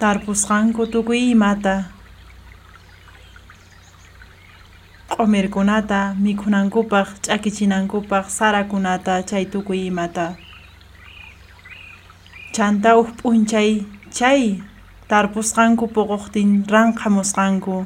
tarpusqanku 0.00 0.82
tukuy 0.92 1.32
imata 1.32 1.76
q'umirkunata 5.12 6.00
mikhunankupaq 6.24 7.08
ch'akichinakupaq 7.24 8.24
sarakunata 8.38 9.14
chay 9.28 9.44
tukuy 9.52 9.80
imata 9.90 10.26
chanta 12.54 12.90
uq 13.00 13.08
p'unchay 13.18 13.70
chay 14.16 14.42
tarpusqanku 15.10 15.84
puquqtin 15.94 16.50
ranqamusqanku 16.72 17.76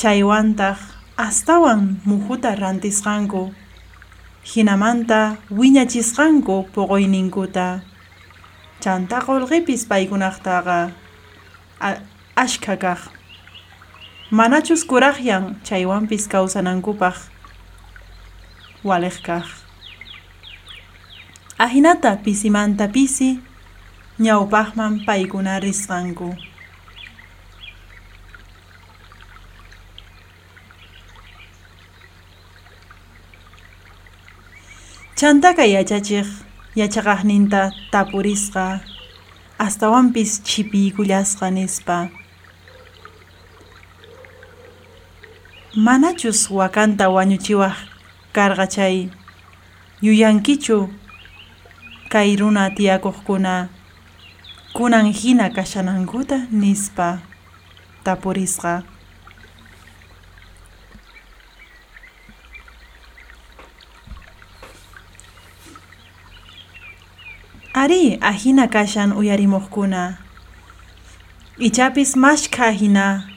chaywantaq 0.00 0.78
astawan 1.20 2.00
muhuta 2.08 2.56
rantisqanku. 2.56 3.52
Hinamanta 4.50 5.36
wiñachisqanku 5.58 6.72
puquyninkuta 6.72 7.66
chanta 8.82 9.16
qullqipis 9.26 9.82
paykunaqtaqa. 9.90 10.78
Ashkha 12.42 12.74
kaq 12.84 13.00
manachus 14.30 14.84
kuraqyan 14.86 15.58
chaywanpis 15.66 16.24
kawsanankupaq 16.30 17.16
waliq 18.88 19.16
kaq 19.26 19.46
ahinata 21.58 22.10
pisimanta 22.24 22.86
pisi 22.94 23.42
ñawpaqman 24.24 24.92
paykuna 25.06 25.58
risqanku. 25.64 26.28
Chantaka 35.18 35.64
yachachiq 35.74 36.28
yachaqaqninta 36.80 37.62
tapurisqa 37.92 38.80
astawanpis 39.58 40.30
chipiykullasqa 40.46 41.50
nispa 41.50 42.19
manachus 45.74 46.50
wakanta 46.50 47.08
wañuchiwaq 47.08 47.76
karqa 48.32 48.66
chay. 48.66 49.08
Yuyankichu 50.02 50.90
kay 52.08 52.36
runa 52.36 52.70
tiyakuqkuna. 52.70 53.68
Kunan 54.72 55.12
hina 55.12 55.50
kashanankuta 55.50 56.46
nispa 56.50 57.18
tapurisqa. 58.04 58.82
Ari 67.74 68.18
ahina 68.20 68.66
kashan 68.66 69.12
uyarimuqkuna. 69.12 70.18
Ichapis 71.58 72.16
mashkha 72.16 72.70
hina 72.70 73.29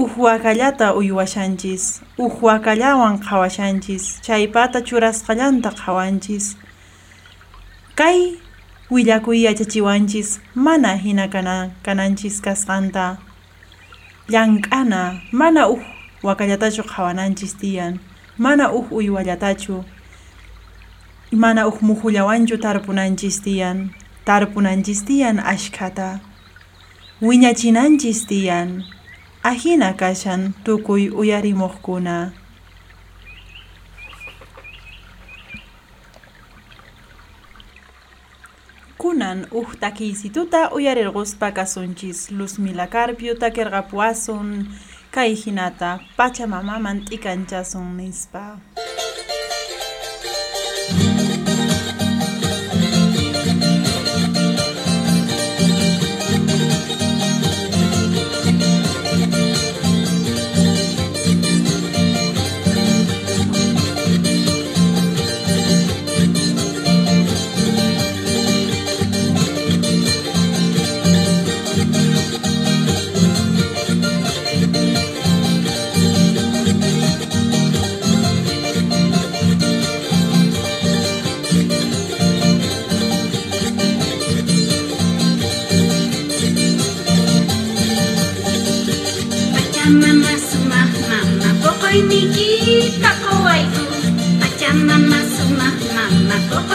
uj 0.00 0.10
wakallata 0.16 0.94
uywashanchis 0.94 2.00
uj 2.18 2.32
wakallawan 2.42 3.18
qhawashanchis 3.18 4.04
chaypata 4.26 4.80
churasqallanta 4.88 5.70
qhawanchis. 5.80 6.56
Kay 7.94 8.18
willakuy 8.90 9.42
yachachiwanchis. 9.44 10.40
Mana 10.54 10.96
hina 10.96 11.28
kana 11.28 11.70
kananchis 11.82 12.40
kasqanta. 12.40 13.18
Llank'ana 14.28 15.20
mana 15.32 15.68
uj 15.68 15.80
wakallatachu 16.22 16.82
qhawananchis 16.82 17.56
tiyan. 17.60 17.98
Mana 18.38 18.72
uj 18.72 18.86
uywallatachu 18.90 19.84
mana 21.32 21.68
uj 21.68 21.76
muhullawanchu 21.82 22.56
tarpunanchis 22.56 23.42
tiyan. 23.42 23.90
Tarpunanchis 24.24 25.04
tiyan 25.04 25.38
ashkhata 25.38 26.20
wiñachinanchis 27.22 28.26
tiyan 28.26 28.82
ahina 29.42 29.92
kashan 29.96 30.52
tukuy 30.64 31.08
uyarimuqkuna 31.08 32.32
kunan 39.00 39.46
uj 39.50 39.80
takiysituta 39.80 40.70
uyarirquspa 40.76 41.52
kasunchis 41.56 42.30
Luzmila 42.30 42.86
Carpio 42.86 43.34
takirqapuwasun 43.34 44.68
kay 45.10 45.32
hinata 45.32 46.04
Pachamamaman 46.16 47.00
t'ikanchasun 47.08 47.96
nispa 47.96 48.60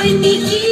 Hoy 0.05 0.13
mi 0.13 0.64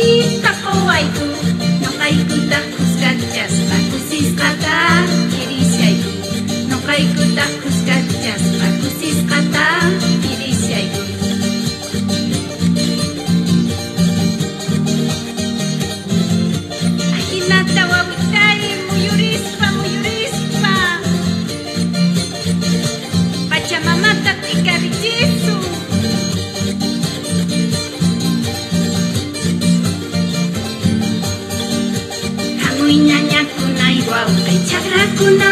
chakrakuna 35.24 35.52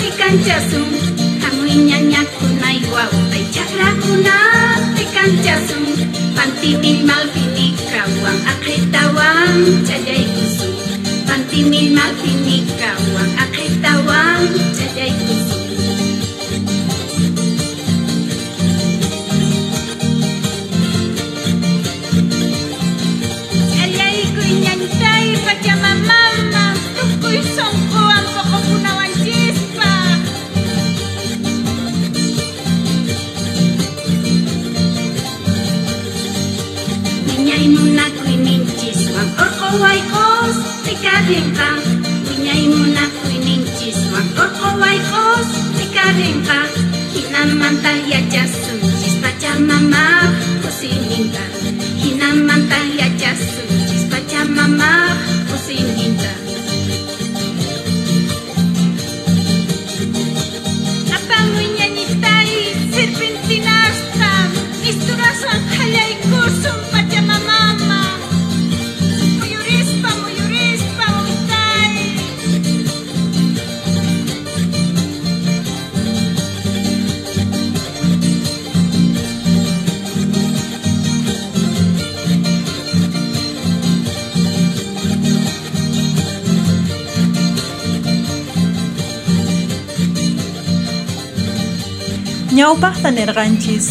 tikanchasun 0.00 0.88
Hamuy 1.42 1.74
ñañakuna 1.88 2.68
iwawtay 2.80 3.44
chakrakuna 3.54 4.34
tikanchasun 4.96 5.84
Pantimil 6.36 7.04
malpinikawan 7.04 8.38
aqhitawan 8.52 9.84
chayaykusun 9.88 10.72
Pantimil 11.28 11.92
malpinikawan 11.96 13.30
aqhitawan 13.44 14.40
chayaykusun 14.76 14.92
Ayaykuy 15.02 15.61
karinta 41.32 41.68
Uñay 42.30 42.68
munakuninchis 42.68 43.96
Makokoway 44.12 44.98
os 45.24 45.48
Tikarinta 45.76 46.58
Hinamanta 47.14 47.92
yachasun 48.12 48.80
Chispachamama 49.00 50.04
Kusininta 50.62 51.44
Hinamanta 52.02 52.78
yachasun 53.00 53.68
Chispachamama 53.88 54.90
Kusininta 55.48 56.41
ñawpaqta 92.52 93.08
nirqanchis 93.16 93.86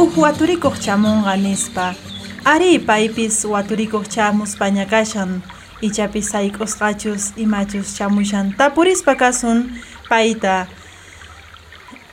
uj 0.00 0.12
waturikuq 0.22 0.76
chamunqa 0.84 1.34
nispa 1.36 1.86
ari 2.52 2.78
paypis 2.88 3.44
waturikuq 3.44 4.08
chamuspaña 4.14 4.84
kashan 4.92 5.44
ichapis 5.86 6.32
sayk'usqachus 6.32 7.36
imachus 7.36 7.92
chamushan. 7.96 8.56
Tapurispa 8.56 9.14
kasun 9.20 9.58
payta 10.08 10.66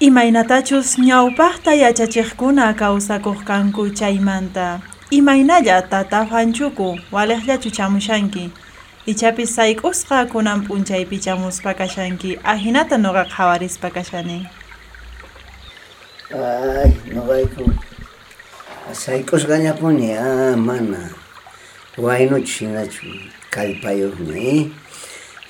imaynatachus 0.08 1.00
ñawpaqta 1.00 1.72
yachachiqkuna 1.84 2.76
kawsakuq 2.76 3.48
kanku 3.48 3.84
chaymanta 3.96 4.82
imaynalla 5.10 5.88
tatafanchuku 5.88 7.00
waliqllachu 7.16 7.70
chamushanki. 7.72 8.52
Ichapis 9.08 9.56
sayk'usqa 9.56 10.26
kunan 10.28 10.68
p'unchaypi 10.68 11.18
chamuspa 11.24 11.72
kashanki 11.80 12.40
ahinata 12.44 12.98
nuqaqa 12.98 13.36
hawarispa 13.38 13.90
kashani 13.94 14.65
Ai, 16.34 16.90
nogaiko. 17.14 17.64
Azaikos 18.90 19.46
gainako 19.46 19.92
mana. 20.58 21.12
Guaino 21.98 22.40
txinatxu, 22.42 23.06
kalpai 23.52 24.02
hor 24.02 24.18
nahi. 24.20 24.72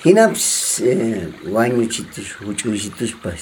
Hina 0.04 0.28
ps, 0.28 0.80
eh, 0.84 1.32
guaino 1.48 1.86
txituz, 1.88 2.36
gutxu 2.44 2.74
izituz 2.74 3.14
pas. 3.22 3.40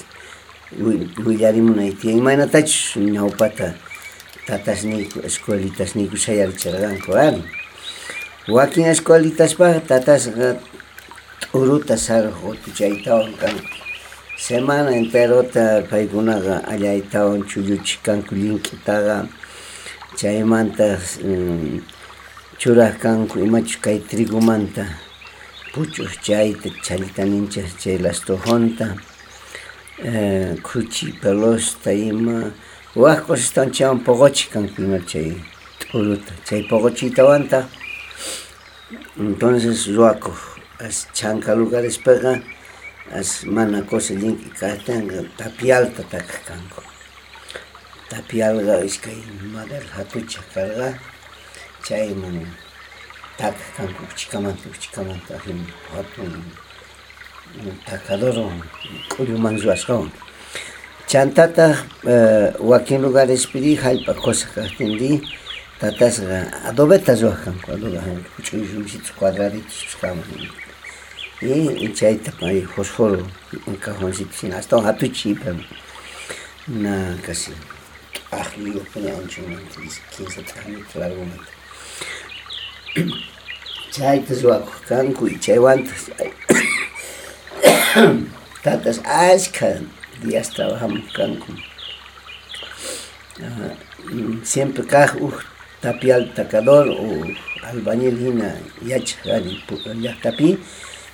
Guilari 0.71 1.61
mu 1.61 1.75
nahi 1.75 1.91
tia. 1.93 2.15
Imaen 2.15 2.39
atatxuz, 2.39 3.03
naupata, 3.03 3.75
tataz 4.47 4.85
niku, 4.85 5.19
eskualitaz 5.19 5.95
niku 5.95 6.15
zaiartxera 6.15 6.79
ganko, 6.79 7.19
ari. 7.19 7.43
Eh? 7.43 7.43
Guakin 8.47 8.87
eskualitaz 8.95 9.57
ba, 9.59 9.73
tataz 9.81 10.29
gat, 10.31 10.63
urutaz 11.53 12.09
arro, 12.09 12.31
gotu 12.41 12.71
txaita 12.71 13.19
semana 14.37 14.91
enterota 14.91 15.83
paykunaqa 15.89 16.67
allaytawan 16.67 17.43
chulluchikanku 17.49 18.35
linkitaqa 18.35 19.27
chaymanta 20.17 20.99
um, 21.23 21.81
churaq 22.59 22.99
kanku 22.99 23.39
imachu 23.39 23.81
kay 23.81 23.99
trigumanta. 23.99 24.85
Puch'uq 25.75 26.23
chayta 26.23 26.69
chalita 26.81 27.23
ninchas 27.27 27.75
chay 27.77 27.97
lastojonta 27.97 28.95
eh, 29.99 30.55
kuchi 30.63 31.11
pelosta 31.19 31.91
ima 31.91 32.53
waq 32.95 33.27
cosastawan 33.27 33.71
chaywan 33.75 33.99
poqochik 33.99 34.51
kanku 34.55 34.83
ima 34.87 34.99
chay 35.03 35.35
t'uruta 35.79 36.31
chay 36.47 36.63
poqochiytawanta 36.63 37.67
entonces 39.19 39.87
ruwakuq 39.91 40.39
as 40.79 41.07
chanka 41.11 41.51
lugarespaqa 41.59 42.39
از 43.11 43.47
من 43.47 43.87
کسی 43.91 44.15
دینکی 44.15 44.51
که 44.59 44.77
تنگ 44.85 45.11
تپیال 45.37 45.85
تا 45.85 46.03
تک 46.03 46.29
کنگو 46.47 46.81
تپیال 48.09 48.65
گا 48.65 48.85
که 48.85 49.11
مادر 49.53 49.83
هاتو 49.95 50.19
چکر 50.21 50.69
گا 50.75 50.93
چای 51.83 52.13
من 52.13 52.45
تک 53.37 53.53
کنگو 53.77 54.05
چکمان 54.15 54.53
تو 54.53 54.69
چکمان 54.79 55.21
تا 55.27 55.37
هم 55.37 55.67
هاتو 55.93 56.21
من 58.09 58.17
دارو 58.21 58.51
کلیو 59.09 59.37
منزو 59.37 59.69
از 59.69 59.85
خون 59.85 60.11
چان 61.07 61.31
تا 61.33 61.47
تا 61.47 61.73
وکین 62.69 63.03
رو 63.03 63.09
گارس 63.11 63.47
پیدی 63.47 63.77
تا 65.79 65.91
تا 65.91 66.09
سگا 66.09 66.43
ادوبه 66.67 66.97
تا 66.97 67.15
زو 67.15 67.31
خنگو 67.31 67.71
ادوبه 67.71 68.01
هنگو 68.01 68.41
چویزو 68.43 68.79
میسی 68.79 68.99
چو 69.05 69.13
y 71.41 71.93
chayta 71.93 72.31
pay 72.31 72.61
fósforo 72.61 73.25
un 73.65 73.75
cajoncito 73.75 74.33
sin 74.33 74.53
hasta 74.53 74.77
un 74.77 74.85
hatuchi 74.85 75.33
pero 75.35 75.57
una 76.67 77.17
casi 77.25 77.51
ajillo 78.31 78.81
pone 78.93 79.11
ancho 79.11 79.41
15 80.17 80.43
30 80.43 80.99
largo 80.99 81.25
chayta 83.91 84.33
zuaco 84.35 84.71
canco 84.87 85.27
y 85.27 85.39
chaywantas 85.39 86.11
tatas 88.63 88.99
asca 89.05 89.79
días 90.21 90.49
trabajamos 90.49 91.11
canco. 91.13 91.47
Siempre 94.43 94.85
caj 94.85 95.15
uh, 95.21 95.33
tapial 95.81 96.33
tacador 96.33 96.87
o 96.89 97.25
albañil 97.63 98.17
hina 98.19 98.55
yacha 98.81 99.39
ya 100.01 100.15
tapi 100.21 100.57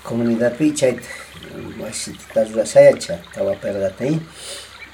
comunidadpi 0.04 0.74
chayta 0.74 1.08
wasita 1.80 2.44
rurashayacha 2.50 3.16
tawaperqatay 3.34 4.14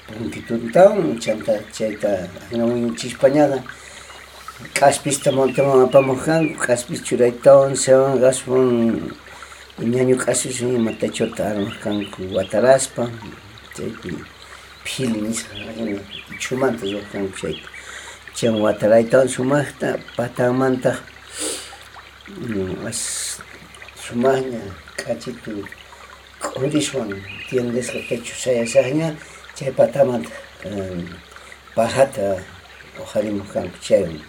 punkitutawan 0.06 1.16
chanta 1.20 1.54
chayta 1.72 2.28
hina 2.50 2.64
wiñuchispañaqa 2.64 3.58
k'aspista 4.76 5.32
montaman 5.32 5.86
apamuq 5.88 6.20
kanku 6.24 6.56
k'aspis 6.64 7.00
churaytawan 7.06 7.72
sewan 7.76 8.20
gaswan 8.20 8.68
ñañu 9.80 10.16
k'aspis 10.22 10.60
imatachota 10.60 11.42
armaq 11.50 11.76
kanku 11.84 12.20
wataraspa 12.36 13.02
chaypi 13.76 14.10
phili 14.84 15.20
nisqa 15.24 15.54
hina 15.76 16.00
chumanta 16.42 16.84
ruwaq 16.90 17.06
kanku 17.12 17.32
chayta 17.40 17.68
chaywan 18.36 18.60
wataraytawan 18.64 19.28
sumaqta 19.28 19.88
patanmanta 20.16 20.92
as 22.88 23.00
კაჭიკი 25.00 25.52
კონდიშონ 26.42 27.10
тендес 27.48 27.88
хэтэчусая 27.94 28.66
сагня 28.66 29.08
чай 29.56 29.72
патамат 29.72 30.24
бахата 31.76 32.42
охалимухан 33.02 33.70
чайм 33.86 34.22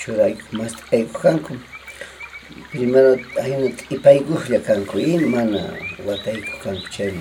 чурай 0.00 0.32
маст 0.52 0.78
эйханку 0.90 1.54
примеро 2.72 3.12
айнат 3.36 3.78
ипайгухля 3.90 4.60
канку 4.60 4.98
ин 4.98 5.30
мана 5.30 5.62
ватайку 6.06 6.52
канку 6.64 6.88
чайм 6.96 7.16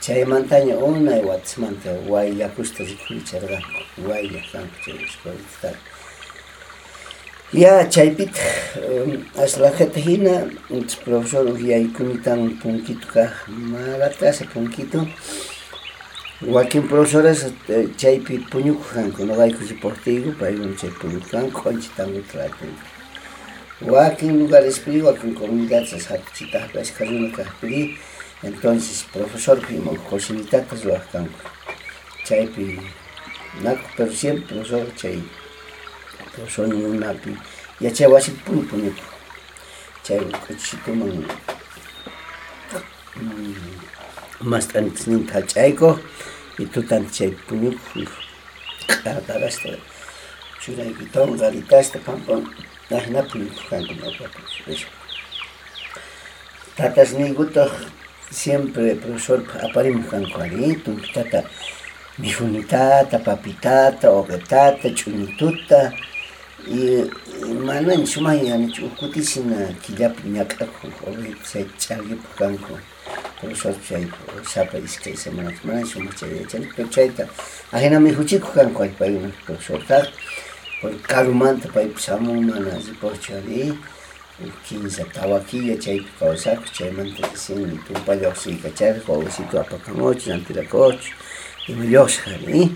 чай 0.00 0.24
монтаня 0.24 0.76
онай 0.76 1.22
ватсманта 1.22 1.90
вайля 2.10 2.48
кустер 2.56 2.86
кучерга 3.06 3.60
вайля 3.96 4.42
канку 4.52 4.76
чайм 4.84 5.00
школистак 5.08 5.76
Ya 7.52 7.86
chaypit 7.88 8.34
aslajata 9.38 10.00
hina, 10.00 10.50
profesor 11.04 11.46
yaykunitan 11.54 12.58
punkito 12.58 13.06
kaj 13.06 13.30
malata 13.46 14.26
hace 14.26 14.44
punkito. 14.50 15.06
Wakin 16.42 16.88
profesoras 16.88 17.46
chaypi 17.96 18.38
puñuku 18.50 18.82
kanko, 18.82 19.24
no 19.24 19.36
gaiku 19.36 19.64
si 19.64 19.74
portigo, 19.74 20.34
paigun 20.40 20.76
chay 20.76 20.90
puñuku 20.90 21.30
kanko, 21.30 21.62
conchi 21.62 21.88
tango 21.96 22.20
tlatin. 22.32 22.74
Wakin 23.80 24.38
lugares 24.40 24.80
pri, 24.80 25.02
wakin 25.02 25.34
comunidades 25.34 26.06
hakuchita 26.10 26.66
hakas 26.66 26.90
karuna 26.98 27.30
kajpiri, 27.30 27.96
entonces 28.42 29.06
profesor 29.12 29.60
pimo 29.64 29.94
cosinitatas 30.10 30.84
lo 30.84 30.96
hakanko. 30.96 31.38
Chaypi, 32.26 32.80
naku, 33.62 33.86
pero 33.96 34.12
siempre 34.12 34.56
profesor 34.56 34.92
chaypi 34.96 35.45
son 36.54 36.72
un 36.72 37.00
lápiz. 37.00 37.36
Ya 37.80 37.94
se 37.94 38.06
va 38.06 38.18
así, 38.18 38.32
pum, 38.44 38.60
pum, 38.68 38.82
ቻይቆችቱም 40.06 41.00
ማስጠንትን 44.50 45.22
ታጫይቆ 45.30 45.80
ይቱታን 46.60 47.04
ቻይፑኒ 47.16 47.62
ቃራዳራስተ 49.04 49.64
ቹራይጊቶን 50.62 51.30
ጋሪታስተ 51.40 52.02
ፓምፖን 52.06 52.44
ናህና 52.90 53.16
ፑኒካንቱ 53.30 53.90
ነበር 54.04 54.30
tatas 56.78 57.10
niguto 57.18 57.62
siempre 58.40 58.88
profesor 59.02 59.38
aparim 59.66 59.98
kankari 60.10 60.66
tuntata 60.84 61.40
mijunitata 62.22 63.18
papitata 63.26 64.06
ogetata 64.18 64.88
chunituta. 64.98 65.80
Y 66.66 67.10
manani 67.64 68.06
sumayanichu 68.06 68.86
ukutisina 68.86 69.72
killapi 69.82 70.28
ñak'akuq 70.34 70.96
oqeta 71.08 71.44
chay 71.52 71.64
ch'arkipuq 71.78 72.34
kanku 72.38 72.74
profesor 73.38 73.74
chay 73.88 74.06
sapa 74.52 74.78
iskay 74.78 75.14
semanas 75.16 75.54
manani 75.64 75.86
sumaq 75.86 76.14
chay 76.18 76.30
yachani 76.42 76.66
pero 76.76 76.88
chayta 76.88 77.28
ahina 77.72 78.00
mijuchikuq 78.00 78.54
kanku 78.54 78.82
allpayman 78.82 79.32
profesorta 79.46 80.10
porque 80.80 80.98
karumanta 81.06 81.68
paypis 81.68 82.06
hamun 82.10 82.46
mana 82.50 82.74
ripuqchu 82.86 83.34
ari 83.38 83.78
quince 84.66 85.04
tawaquilla 85.14 85.76
chaypi 85.78 86.10
kawsakuq 86.18 86.66
chaymanta 86.72 87.22
recién 87.30 87.78
tumpalla 87.86 88.28
usiykacharqa 88.34 89.12
wawasito 89.12 89.60
apakamuchu 89.60 90.30
rantirakuchu 90.30 91.14
ima 91.68 91.84
lluqshaq 91.84 92.26
ari 92.34 92.70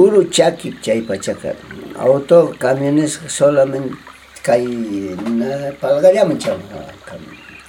puro 0.00 0.24
chaki 0.24 0.72
chaypachaca. 0.80 1.54
Auto, 1.98 2.54
camiones 2.58 3.20
solamente 3.28 3.94
kay 4.42 4.64
na 4.64 5.72
palgallaman 5.78 6.40
cham 6.40 6.58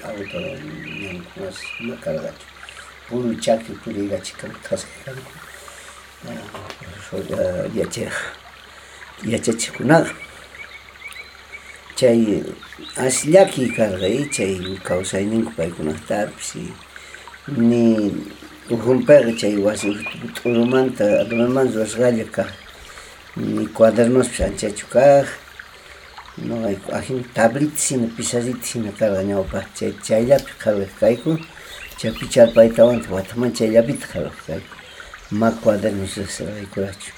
auto 0.07 0.39
mas 1.35 1.57
makargachu. 1.81 2.45
Puro 3.09 3.35
chaki 3.35 3.73
purigachikan 3.83 4.51
kaskanku. 4.63 5.31
Ah, 6.23 6.39
pues, 7.09 7.27
Soda 7.27 7.67
yachach 7.75 8.15
yachachikunaga. 9.27 10.15
Chay 11.97 12.43
aslaki 12.95 13.75
karga 13.75 14.07
y 14.07 14.29
chay 14.31 14.79
kawsayninkupaykunatapis 14.87 16.55
ni 17.57 17.83
Гумпера 18.75 19.33
чайвас, 19.33 19.83
Уруманта, 20.43 21.21
Адумаманзу 21.21 21.81
Ашгалика, 21.81 22.47
Квадернос 23.75 24.27
Пшанчачуках, 24.27 25.27
но 26.37 26.67
ахин 26.89 27.23
таблици 27.33 27.93
написазици 27.95 28.77
на 28.77 28.91
караня 28.91 29.39
опа, 29.39 29.65
чайляп 29.75 30.43
халых 30.57 30.89
кайку, 30.99 31.37
чапичар 31.97 32.51
пайтаван, 32.51 33.01
ватаман 33.09 33.53
чайляпит 33.53 34.03
халых 34.03 34.33
кайку, 34.45 34.75
ма 35.29 35.51
квадернос 35.51 36.17
Ашгаликурачу. 36.17 37.11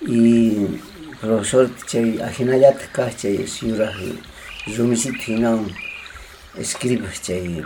И 0.00 0.80
profesor 1.20 1.68
chay 1.86 2.16
ajinayat 2.16 2.80
ka 2.92 3.10
chay 3.10 3.44
siura 3.46 3.92
zumisi 4.66 5.12
tinam 5.20 5.68
escribe 6.56 7.12
chay 7.22 7.62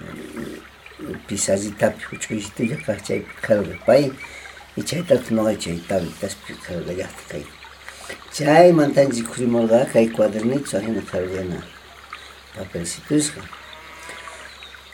pizarritapi 1.27 2.03
huch'uysitulla 2.11 2.77
kaq 2.87 3.01
chaypi 3.07 3.33
qhawaq 3.43 3.85
pay 3.87 4.13
y 4.77 4.83
chaytata 4.83 5.31
noqay 5.35 5.57
chay 5.59 5.79
tabletaspi 5.89 6.53
qhawallaqta 6.65 7.23
kayku 7.31 7.55
chaymantanchik 8.35 9.27
kurimurqa 9.31 9.87
kay 9.93 10.07
cuadernito 10.15 10.79
ajina 10.79 11.03
qhawllana 11.11 11.59
papelcitusqa. 12.55 13.43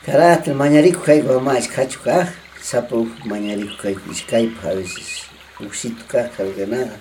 Carácter 0.05 0.55
mañarikuq 0.55 1.05
kayku 1.05 1.37
ama 1.37 1.53
achkachu 1.61 2.01
kaq 2.01 2.29
sapa 2.63 2.97
huk 2.97 3.13
mañarikuq 3.25 3.81
kayku 3.83 4.11
ishkaypaq 4.11 4.65
a 4.65 4.75
veces 4.77 5.29
uksito 5.61 6.05
kaq 6.09 6.33
qhawllanaqa 6.37 6.97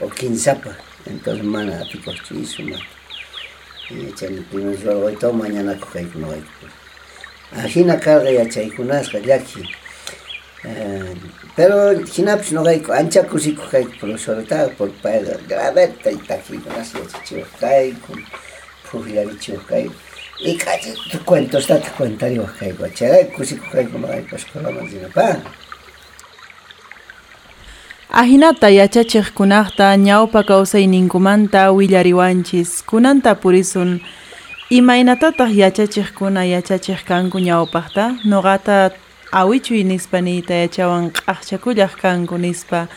o 0.00 0.08
kinsapa. 0.08 0.76
Entonces 1.06 1.44
mana 1.44 1.80
atikuqchu 1.80 2.34
isumanta 2.44 2.84
y 3.90 4.12
chaymi 4.12 4.44
primer 4.50 4.76
ruwaytawan 4.84 5.40
mañanakuq 5.40 5.92
kayku 5.92 6.18
noqayku 6.20 6.81
ajina 7.56 7.96
karqa 7.96 8.30
yachaykunasqa 8.30 9.18
llaki 9.26 9.62
pero 11.56 11.76
hinapish 12.14 12.52
noqayku 12.56 12.92
ancha 12.92 13.22
kusikuq 13.22 13.70
kayku 13.70 13.92
profesortaqa 14.00 14.76
por 14.78 14.88
payqa 15.02 15.36
graveta 15.48 16.10
itaquikunas 16.10 16.94
yachachiwaq 16.94 17.50
kayku 17.60 18.12
pukllarichiwaq 18.86 19.66
kayku 19.68 19.94
y 20.40 20.56
kachita 20.56 21.18
cuentostata 21.26 21.90
cuentariwaq 21.96 22.54
kayku 22.60 22.88
chayrayku 22.94 23.36
kusikuq 23.36 23.70
kayku 23.72 23.98
noqayku 23.98 24.34
escuelaman 24.36 24.86
rinapaq 24.92 25.40
Ahinata 28.12 28.68
yachachiqkunaqta 28.68 29.96
ñawpa 29.96 30.44
kawsayninkumanta 30.44 31.72
willariwanchis 31.72 32.84
kunanta 32.84 33.34
purisun 33.34 34.00
imaynatataq 34.78 35.50
yachachiqkuna 35.62 36.42
yachachiq 36.54 37.00
kanku 37.04 37.38
ñawpaqta. 37.48 38.04
Nuqata 38.24 38.76
awichuy 39.40 39.84
nispa 39.84 40.18
niyta 40.24 40.54
yachawan 40.64 41.04
q'aqchakullaq 41.16 41.92
kanku 42.02 42.36
nispa 42.44 42.88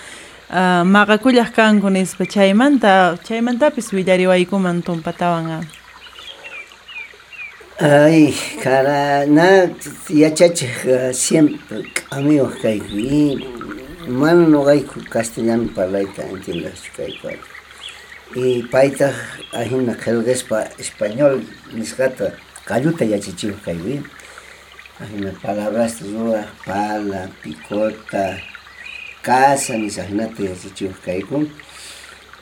uh, 0.57 0.83
maqakullaq 0.93 1.51
kanku 1.51 1.89
nispa. 1.91 2.23
Chaymanta 2.33 3.17
chaymantapis 3.27 3.91
willariwaykuman 3.91 4.83
tumpatawan 4.87 5.67
Ay, 7.79 8.31
cara, 8.63 9.25
na 9.27 9.67
yachachiq 10.07 11.11
siempre 11.11 11.83
k'amiwaq 11.95 12.53
kayku. 12.61 12.95
Y 12.95 13.35
mana 14.07 14.47
noqayku 14.47 15.03
castellano 15.11 15.67
parlayta 15.75 16.23
entiendachu 16.23 16.89
kayku 16.95 17.54
y 18.33 18.63
paita 18.63 19.13
hay 19.53 19.73
una 19.73 19.93
jerga 19.93 20.31
español 20.77 21.45
nisgata 21.73 22.33
cayuta 22.65 23.05
ya 23.05 23.19
chichivo 23.19 23.57
hay 23.65 23.99
una 25.13 25.31
palabras 25.41 26.01
rua 26.01 26.45
pala 26.65 27.29
picota 27.43 28.41
casa 29.21 29.77
mis 29.77 29.99
ajnate 29.99 30.43
ya 30.43 30.55
chichivo 30.55 30.93
caycun 31.03 31.51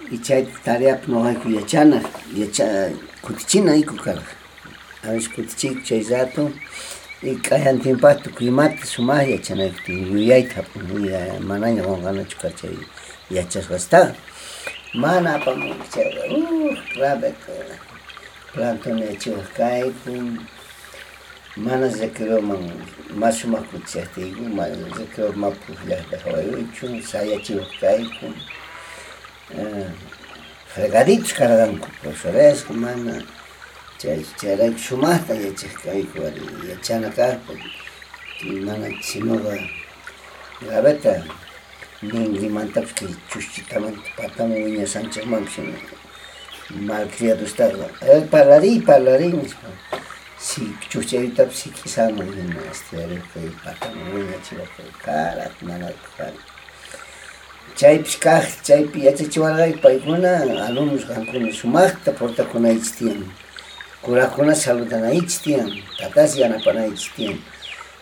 y 0.10 0.20
chay 0.20 0.48
tarea 0.64 1.02
no 1.08 1.26
hay 1.26 1.36
cuyachana 1.36 2.02
yacha 2.36 2.90
cutichina 3.22 3.76
y 3.76 3.84
cucarga 3.84 4.24
a 5.04 5.12
veces 5.12 5.30
cutichik 5.30 5.84
chay 5.84 6.04
rato 6.04 6.52
y 7.22 7.36
cayan 7.36 7.80
tiempo 7.80 8.08
tu 8.18 8.30
climate 8.32 8.86
sumaya 8.86 9.42
chana 9.42 9.70
tu 9.86 9.92
yuyaita 9.92 10.64
ya 11.06 11.40
manaña 11.40 11.84
con 11.84 12.04
ganas 12.04 12.28
chucachay 12.28 12.78
yachas 13.30 13.68
gastada 13.70 14.16
mana 14.94 15.40
pamukceva, 15.40 16.26
uh, 16.30 16.76
rabeka, 17.00 17.52
plantone 18.54 19.18
chunkai 19.18 19.92
kum, 20.04 20.48
mana 21.58 21.88
zakiro 21.90 22.40
man, 22.42 22.62
masuma 23.10 23.58
kuchati 23.64 24.32
kum, 24.36 24.56
mana 24.56 24.76
zakiro 24.92 25.36
ma 25.36 25.50
puhla 25.50 25.98
hoyo 26.24 26.64
chun 26.76 27.02
saya 27.02 27.40
chunkai 27.40 28.06
kum, 28.20 28.36
fregadich 30.68 31.34
karadan 31.34 31.80
kuposores 31.80 32.70
mana, 32.70 33.24
charak 33.98 34.78
shumata 34.78 35.34
ya 35.34 35.52
chunkai 35.54 36.06
kum, 36.14 36.70
ya 36.70 36.76
chanaka, 36.84 37.40
mana 38.44 38.90
chinoga, 39.02 39.58
rabeta, 40.62 41.26
ninrimantapish 42.12 42.96
kay 43.00 43.12
chushchitamanta 43.30 44.10
pataman 44.18 44.64
wiñasanchikmanpish 44.66 45.60
malcriadostaqa 46.88 47.86
a 48.02 48.06
ver 48.06 48.24
parlariy 48.34 48.78
parlariy 48.90 49.34
nispa 49.40 49.70
si 50.48 50.62
chuchaytapish 50.92 51.60
sikisaman 51.64 52.30
hina 52.38 52.62
este 52.72 52.98
kay 53.34 53.48
pataman 53.64 54.08
wiñachiwaq 54.16 54.76
karat 55.06 55.56
mana 55.68 55.90
kari 56.18 56.40
chaypish 57.80 58.20
kaq 58.26 58.46
chaypi 58.68 59.06
yachachiwarqayku 59.08 59.80
paykuna 59.86 60.32
alumnos 60.68 61.06
qankuna 61.10 61.52
sumaqta 61.62 62.12
portakunaychik 62.20 62.96
tiyan 62.98 63.22
kurakuna 64.04 64.54
saludanaychik 64.64 65.42
tiyan 65.44 65.70
tatas 66.00 66.32
yanapanaychik 66.42 67.14
tiyan 67.16 67.38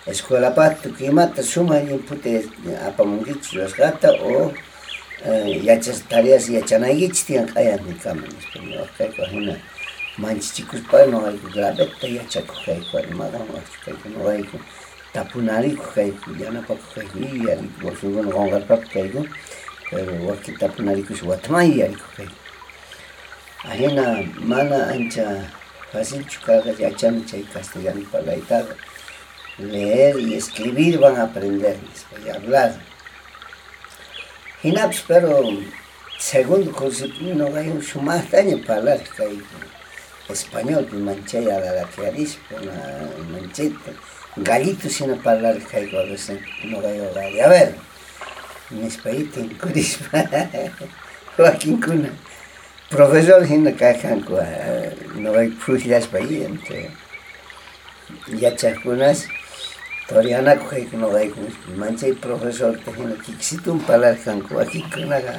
escuela 0.06 0.54
pato 0.54 0.94
que 0.94 1.12
mata 1.12 1.44
suma 1.44 1.80
y 1.80 1.92
un 1.94 2.00
pute 2.00 2.50
apamungich 2.88 3.54
los 3.54 3.76
gata 3.76 4.12
o 4.12 4.52
eh, 5.24 5.62
yachas 5.64 6.02
tareas 6.10 6.50
yachanaygich 6.50 7.26
tiyan 7.26 7.46
kayan 7.54 7.80
mi 7.86 7.94
kamen 7.94 8.26
español 8.42 8.90
kay 8.98 9.10
kahina 9.14 9.56
manchi 10.18 10.54
chicos 10.54 10.82
pa 10.90 11.06
no 11.06 11.26
hay 11.26 11.38
que 11.38 11.50
grabeta 11.54 12.08
yachaku 12.08 12.56
kay 12.66 12.82
kuan 12.90 13.14
magan 13.14 13.46
kay 13.86 13.94
no 14.10 14.28
hay 14.28 14.44
tapunari 15.14 15.78
kay 15.94 16.12
yana 16.40 16.66
pa 16.66 16.74
kay 16.96 17.06
y 17.22 17.46
ari 17.52 17.70
bolsungon 17.82 18.26
gongal 18.34 18.66
pa 18.66 18.78
kay 18.78 19.14
pero 19.92 20.14
waki 20.26 20.58
tapunari 20.58 21.06
kus 21.06 21.22
watmai 21.22 21.78
ari 21.78 21.98
kay 22.18 22.30
ajena 23.70 24.26
mana 24.42 24.90
ancha 24.90 25.46
fácil 25.94 26.26
chukaga 26.26 26.74
yachana 26.74 27.22
chay 27.30 27.46
castellano 27.54 28.02
palaitaga 28.12 28.74
leer 29.62 30.20
y 30.20 30.36
escribir 30.36 31.00
van 31.00 31.18
a 31.18 31.24
aprender 31.24 31.78
y 32.26 32.30
hablar. 32.30 32.80
Pero 35.08 35.42
segundo 36.20 36.72
no 37.36 37.56
hay 37.56 37.70
un 37.70 37.82
sumastaño 37.82 38.62
para 38.66 38.80
hablar 38.80 39.02
español, 40.30 40.86
pues 40.90 41.02
manché 41.02 41.40
a 41.52 41.60
la 41.60 41.84
clarispa, 41.88 42.56
una 42.62 43.10
mancheta, 43.32 43.92
gallito 44.36 44.88
sin 44.88 45.12
hablar 45.12 45.58
a 45.72 46.04
veces 46.04 46.40
no 46.66 46.80
hay. 46.80 47.40
A 47.40 47.48
ver, 47.48 47.76
en 48.70 48.84
español 48.84 49.30
en 49.36 49.50
curispa, 49.58 50.30
Joaquín 51.38 51.82
Cuna, 51.82 52.14
profesor 52.90 53.46
hina 53.46 53.76
kajanku, 53.76 54.38
no 55.16 55.34
hay 55.34 55.50
frutas 55.50 56.08
para 56.08 56.24
ahí, 56.24 56.44
entre 56.44 56.92
yachakunas, 58.28 59.28
Toriana 60.12 60.56
kuhayku 60.60 60.98
nogayku 60.98 61.40
manchay 61.80 62.12
profesor 62.24 62.76
tehina 62.84 63.16
kiksitum 63.24 63.78
palarkanku 63.88 64.52
akikunaga 64.64 65.36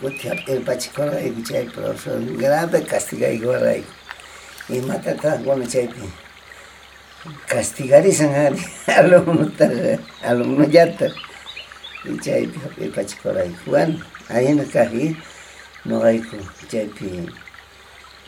kuti 0.00 0.28
hapten 0.28 0.64
pachikorayku 0.64 1.40
chay 1.48 1.64
profesor 1.74 2.16
grave 2.40 2.78
castigayku 2.90 3.46
warayku 3.52 3.92
imatata 4.78 5.30
bueno 5.44 5.64
castigarizan 7.50 8.56
y 12.08 12.12
chaypi 12.24 12.56
hapten 12.64 12.90
pachikorayku 12.96 13.64
bueno 13.70 13.94
ahina 14.32 14.64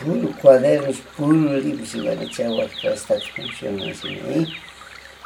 puro 0.00 0.28
cuadernos 0.40 0.98
puro 1.16 1.60
libros 1.64 1.94
imana 1.94 2.24
chay 2.34 2.48
waqtastata 2.58 3.26
funciona 3.34 3.82
asini 3.92 4.46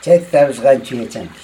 chayta 0.03 0.27
tarusqanchu 0.33 0.95
yachanki 1.03 1.43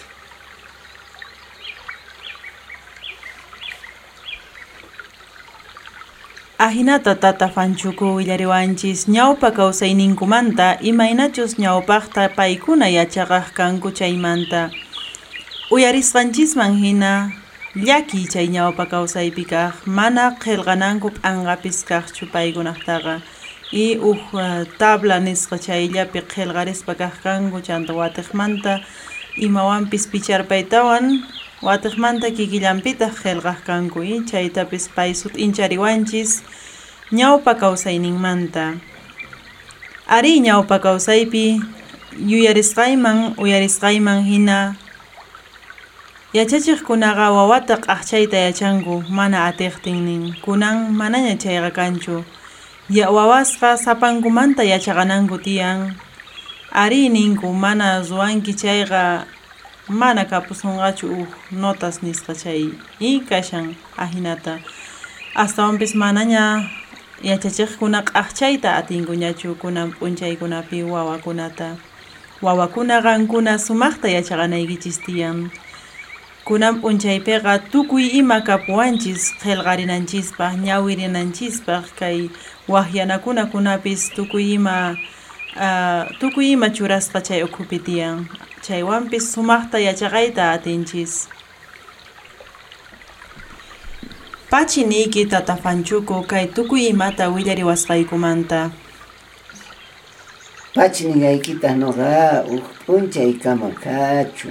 Ahinata 6.61 7.15
tata 7.15 7.49
fanchuku 7.49 8.05
willariwanchis 8.17 9.09
ñawpa 9.09 9.49
kawsayninkumanta 9.57 10.77
imaynachus 10.91 11.57
ñawpaqta 11.59 12.29
paykuna 12.37 12.87
yachaqaq 12.99 13.47
kanku 13.57 13.89
chaymanta 13.99 14.61
uyarisqanchisman 15.75 16.77
hina 16.83 17.13
llaki 17.75 18.27
chay 18.33 18.49
ñawpa 18.49 18.87
kawsaypi 18.93 19.45
kaq 19.45 19.87
mana 19.87 20.35
qillqananku 20.43 21.09
p'anqapis 21.17 21.79
kaqchu 21.89 22.27
paykunaqtaqa 22.33 23.23
y 23.73 23.95
uj 24.11 24.21
uh, 24.35 24.67
tabla 24.79 25.21
nisqa 25.21 25.57
chayllapi 25.67 26.21
qillqarispa 26.33 26.93
kaq 26.99 27.15
kanku 27.23 27.59
chanta 27.67 27.93
watiqmanta 27.95 28.81
imawanpis 29.47 30.05
picharpaytawan 30.11 31.23
Watiqmanta 31.61 32.33
kikillampitaq 32.33 33.13
qillqaq 33.23 33.59
kanku 33.69 34.01
y 34.01 34.25
chaytapis 34.25 34.89
pay 34.97 35.13
sut'inchariwanchis 35.13 36.41
ñawpa 37.13 37.53
kawsayninmanta. 37.61 38.81
Ari 40.09 40.41
ñawpa 40.41 40.81
kawsaypi 40.81 41.61
yuyarisqayman 42.17 43.37
uyarisqayman 43.37 44.25
hina 44.25 44.73
yachachiqkunaqa 46.33 47.27
wawata 47.35 47.75
q'aqchayta 47.83 48.39
yachanku 48.47 49.03
mana 49.11 49.51
atiqtinnin. 49.51 50.39
Kunan 50.45 50.95
manaña 50.95 51.35
chayqa 51.35 51.71
kanchu 51.75 52.23
ya 52.89 53.11
wawasqa 53.11 53.75
sapankumanta 53.75 54.63
yachaqananku 54.63 55.43
tiyan. 55.43 55.99
Ari 56.71 57.09
ninku 57.11 57.51
mana 57.51 57.99
ruwanki 57.99 58.55
chayqa 58.55 59.27
mana 59.91 60.23
kapusunqachu 60.25 61.07
uj 61.19 61.31
notas 61.51 61.99
nisqa 62.03 62.35
chay. 62.39 62.71
Kashan 63.29 63.75
ahinata 63.99 64.63
astawanpis 65.35 65.99
manaña 65.99 66.63
yachachiqkuna 67.27 68.07
q'aqchayta 68.07 68.79
atinkuñachu 68.79 69.59
kunan 69.59 69.91
p'unchaykunapi 69.99 70.87
wawakunata. 70.87 71.75
Wawakuna 72.41 73.03
qankuna 73.03 73.59
sumaqta 73.59 74.07
yachaqanaykichis 74.09 75.03
tiyan 75.05 75.51
kunan 76.45 76.81
p'unchaypiqa 76.81 77.59
tukuy 77.73 78.05
ima 78.21 78.41
kapuwanchis 78.41 79.23
qillqarinanchispaq 79.43 80.53
ñawirinanchispaq 80.67 81.85
kay 82.01 82.19
waqyanakunakunapis 82.69 84.01
tukuy 84.17 84.45
ima 84.57 84.97
uh, 85.65 86.03
tukuy 86.21 86.47
ima 86.55 86.69
churasqa 86.77 87.21
chay 87.27 87.43
ukhupi 87.47 87.79
tiyan 87.87 88.27
chaywanpis 88.65 89.25
sumaqta 89.33 89.79
yachaqayta 89.79 90.53
atinchis. 90.53 91.29
Pachi 94.51 94.85
niyki 94.85 95.27
tatafanchuku 95.27 96.27
kay 96.27 96.47
tukuy 96.47 96.83
imata 96.93 97.25
willariwasqaykumanta 97.35 98.71
niyaykita 100.77 101.75
noqa 101.75 102.45
uj 102.47 102.63
p'unchay 102.87 103.33
kama 103.43 103.71
kachu 103.71 104.49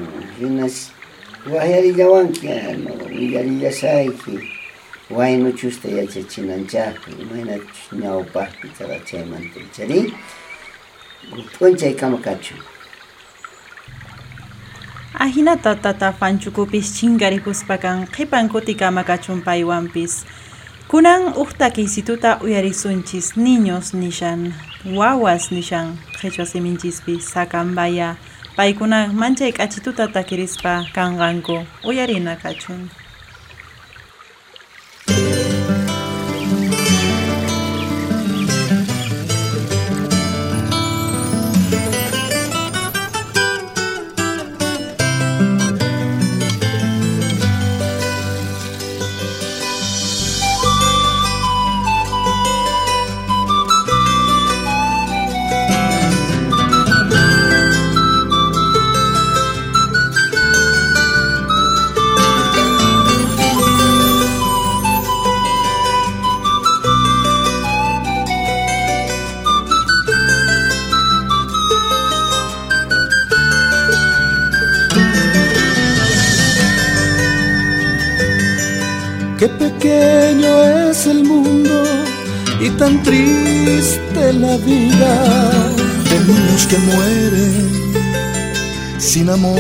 hinas 1.46 1.54
wayarillawanki 1.54 2.50
ano 2.50 2.92
willarillasayki 3.10 4.40
waynuchusta 5.10 5.88
yachachinanchaqpi 5.90 7.12
imaynachus 7.22 7.94
ñawpaqpi 7.94 8.68
tara 8.78 9.00
chaymanta 9.00 9.60
ichari 9.60 10.14
p'unchay 11.60 11.94
kama 11.94 12.18
kachu. 12.18 12.54
Ahinata 15.20 15.76
tata 15.76 16.14
fanchukupis 16.14 16.94
chinkaripuspakan 16.94 18.08
qipan 18.08 18.50
kutikama 18.50 19.04
kachun 19.04 19.42
paywanpis. 19.42 20.26
Kunan 20.88 21.34
uqta 21.36 21.70
kisituta 21.70 22.40
uyarisunchis 22.42 23.38
niños 23.38 23.94
nishan, 23.94 24.54
wawas 24.96 25.52
nishan, 25.52 25.98
qhechwa 26.22 26.46
siminchispi 26.46 27.22
sakambaya, 27.22 28.16
paykuna 28.58 29.00
manchay 29.20 29.52
k'achituta 29.58 30.04
takirispa 30.16 30.74
kanqanku 30.96 31.56
uyarina 31.90 32.34
kachun. 32.44 32.82
Vida 84.70 85.50
niños 86.28 86.68
que 86.68 86.78
mueren 86.78 87.70
sin 88.98 89.30
amor. 89.30 89.60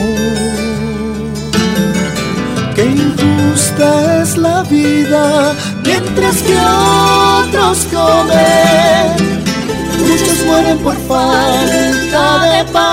Qué 2.76 2.86
injusta 2.86 4.22
es 4.22 4.38
la 4.38 4.64
vida 4.64 5.54
mientras 5.84 6.36
que 6.48 6.58
otros 6.58 7.88
comen. 7.92 9.16
Muchos 10.08 10.46
mueren 10.46 10.78
por 10.80 10.98
falta 11.08 12.40
de 12.46 12.64
pan. 12.72 12.90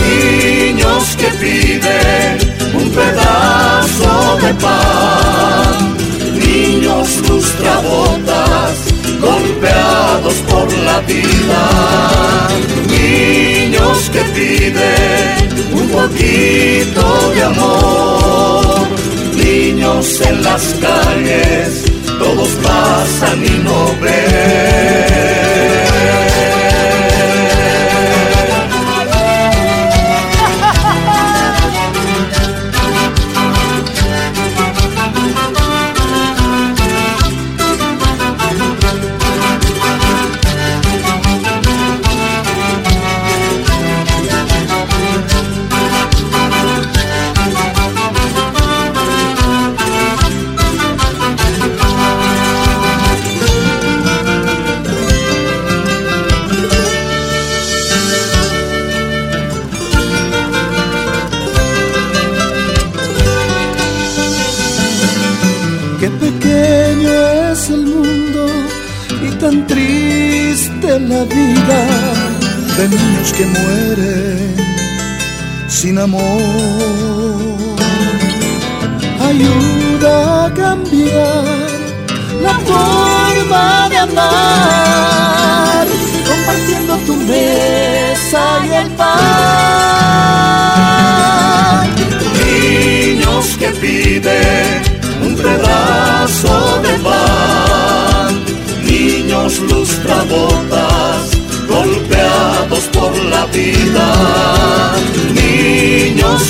Niños 0.00 1.04
que 1.16 1.28
piden 1.42 2.38
un 2.74 2.86
pedazo 2.90 4.38
de 4.42 4.54
pan. 4.54 5.67
Niños 6.88 7.28
lustrabotas 7.28 8.78
golpeados 9.20 10.34
por 10.48 10.72
la 10.78 11.00
vida. 11.00 12.48
Niños 12.88 14.10
que 14.10 14.20
piden 14.34 15.74
un 15.74 15.88
poquito 15.88 17.32
de 17.34 17.44
amor. 17.44 18.88
Niños 19.36 20.20
en 20.22 20.42
las 20.42 20.62
calles, 20.80 21.84
todos 22.18 22.48
pasan 22.62 23.44
y 23.44 23.58
no 23.62 23.94
ven. 24.00 24.67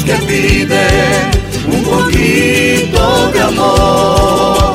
Que 0.09 0.14
piden 0.26 1.30
un 1.70 1.82
poquito 1.84 3.30
de 3.30 3.40
amor, 3.42 4.74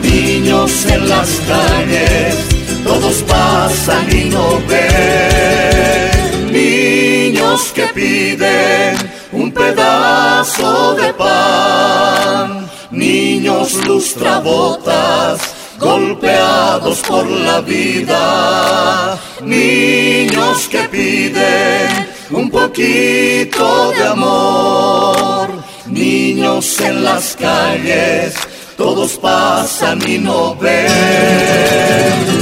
niños 0.00 0.86
en 0.86 1.08
las 1.08 1.28
calles, 1.48 2.36
todos 2.84 3.16
pasan 3.26 4.06
y 4.12 4.26
no 4.26 4.60
ven, 4.68 6.12
niños 6.52 7.72
que 7.74 7.86
piden 7.88 8.94
un 9.32 9.50
pedazo 9.50 10.94
de 10.94 11.12
pan, 11.14 12.70
niños 12.92 13.84
lustrabotas 13.84 15.40
golpeados 15.80 17.00
por 17.00 17.26
la 17.26 17.60
vida, 17.62 19.18
niños 19.42 20.68
que 20.70 20.82
piden 20.94 22.17
un 22.30 22.50
poquito 22.50 23.92
de 23.92 24.04
amor, 24.04 25.48
niños 25.86 26.80
en 26.80 27.04
las 27.04 27.36
calles, 27.36 28.34
todos 28.76 29.12
pasan 29.16 29.98
y 30.06 30.18
no 30.18 30.54
ven, 30.56 30.88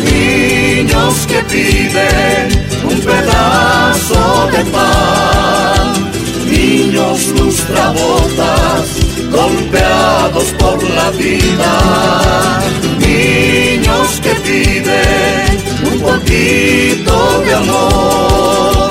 niños 0.04 1.14
que 1.28 1.40
piden 1.44 2.66
un 2.90 3.00
pedazo 3.00 4.48
de 4.52 4.64
pan, 4.70 6.10
niños 6.50 7.28
lustrabotas 7.28 9.06
golpeados 9.30 10.44
por 10.58 10.82
la 10.82 11.10
vida, 11.10 12.60
niños 12.98 14.20
que 14.22 14.34
piden 14.46 15.92
un 15.92 16.00
poquito 16.00 17.42
de 17.44 17.54
amor, 17.54 18.85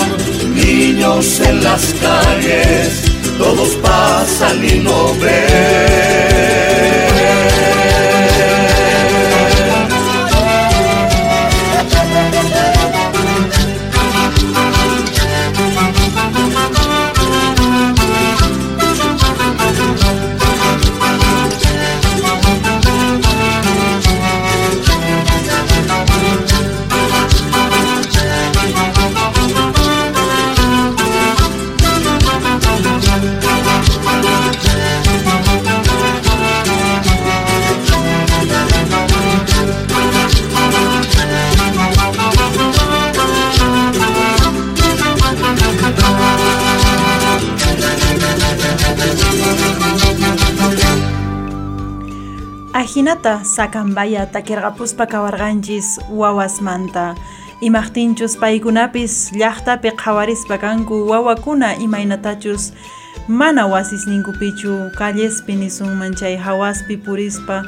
niños 0.75 1.39
en 1.39 1.63
las 1.63 1.93
calles, 1.93 3.01
todos 3.37 3.69
pasan 3.75 4.63
y 4.63 4.79
no 4.79 5.13
ven. 5.21 6.34
Ajinata 53.05 53.45
sakambaya 53.45 54.25
takirqapuspa 54.33 55.05
kawarqanchis 55.05 56.01
wawasmanta 56.09 57.13
imaqtinchus 57.61 58.33
paykunapis 58.41 59.29
llaqtapi 59.37 59.93
qhawarispa 59.93 60.57
kanku 60.57 61.05
wawakuna 61.05 61.77
imaynatachus 61.85 62.73
mana 63.29 63.69
wasisninkupichu 63.69 64.89
kallespi 64.97 65.53
nisunman 65.53 66.17
chay 66.17 66.33
hawaspi 66.33 66.97
purispa 66.97 67.61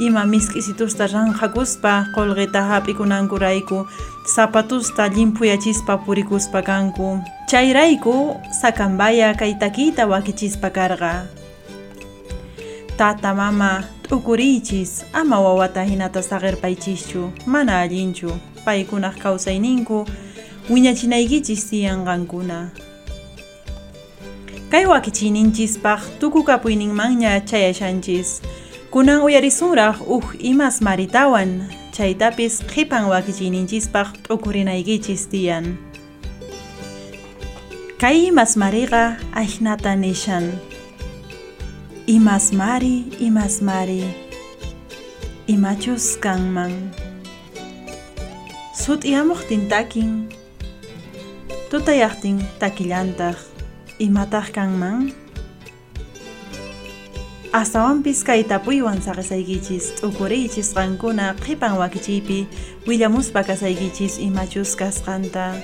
ima 0.00 0.24
misk'isitusta 0.24 1.04
ranqakuspa 1.12 2.08
qullqita 2.16 2.64
hap'ikunankurayku 2.72 3.84
zapatusta 4.24 5.12
llimpuyachispa 5.12 6.00
purikuspa 6.00 6.64
kanku 6.64 7.20
chayrayku 7.44 8.40
sakambaya 8.56 9.36
kay 9.36 9.52
takiyta 9.60 10.08
wakichispa 10.08 10.72
karqa 10.72 11.28
tata 12.96 13.36
mama 13.36 13.97
t'ukuriychis 14.08 15.04
ama 15.12 15.40
wawata 15.40 15.84
hinata 15.84 16.22
saqirpaychischu 16.22 17.30
mana 17.46 17.80
allinchu 17.80 18.30
paykunaq 18.64 19.16
kawsayninku 19.22 20.06
wiñachinaykichis 20.70 21.70
tiyanqankuna 21.70 22.70
kay 24.70 24.84
wakichiyninchispaq 24.84 26.20
tukukapuyninmanña 26.20 27.40
chayashanchis. 27.40 28.44
Kunan 28.92 29.20
uyarisunraq 29.24 30.04
uj 30.04 30.36
imas 30.40 30.80
maritawan 30.80 31.68
chaytapis 31.92 32.60
qhipan 32.68 33.08
wakichiyninchispaq 33.08 34.28
t'ukurinaykichis 34.28 35.28
tiyan. 35.32 35.76
Kay 38.00 38.28
imas 38.28 38.56
mariqa 38.60 39.16
ahnata 39.32 39.96
nishan 39.96 40.52
imasmari 42.08 43.04
imasmari 43.20 44.00
imachus 45.44 46.16
kanman 46.16 46.88
sut'iyamuqtin 48.72 49.68
takin 49.68 50.24
tutayaqtin 51.68 52.40
takillantaq 52.56 53.36
imataq 54.00 54.48
kanman 54.56 55.12
astawanpis 57.52 58.24
kay 58.24 58.40
tapuywan 58.48 59.04
saqisaykichis 59.04 60.00
t'ukuriychis 60.00 60.72
qankuna 60.72 61.36
qhipan 61.44 61.76
wakichiypi 61.76 62.48
willamuspa 62.88 63.44
kasaykichis 63.44 64.16
imachus 64.16 64.72
kasqanta 64.80 65.60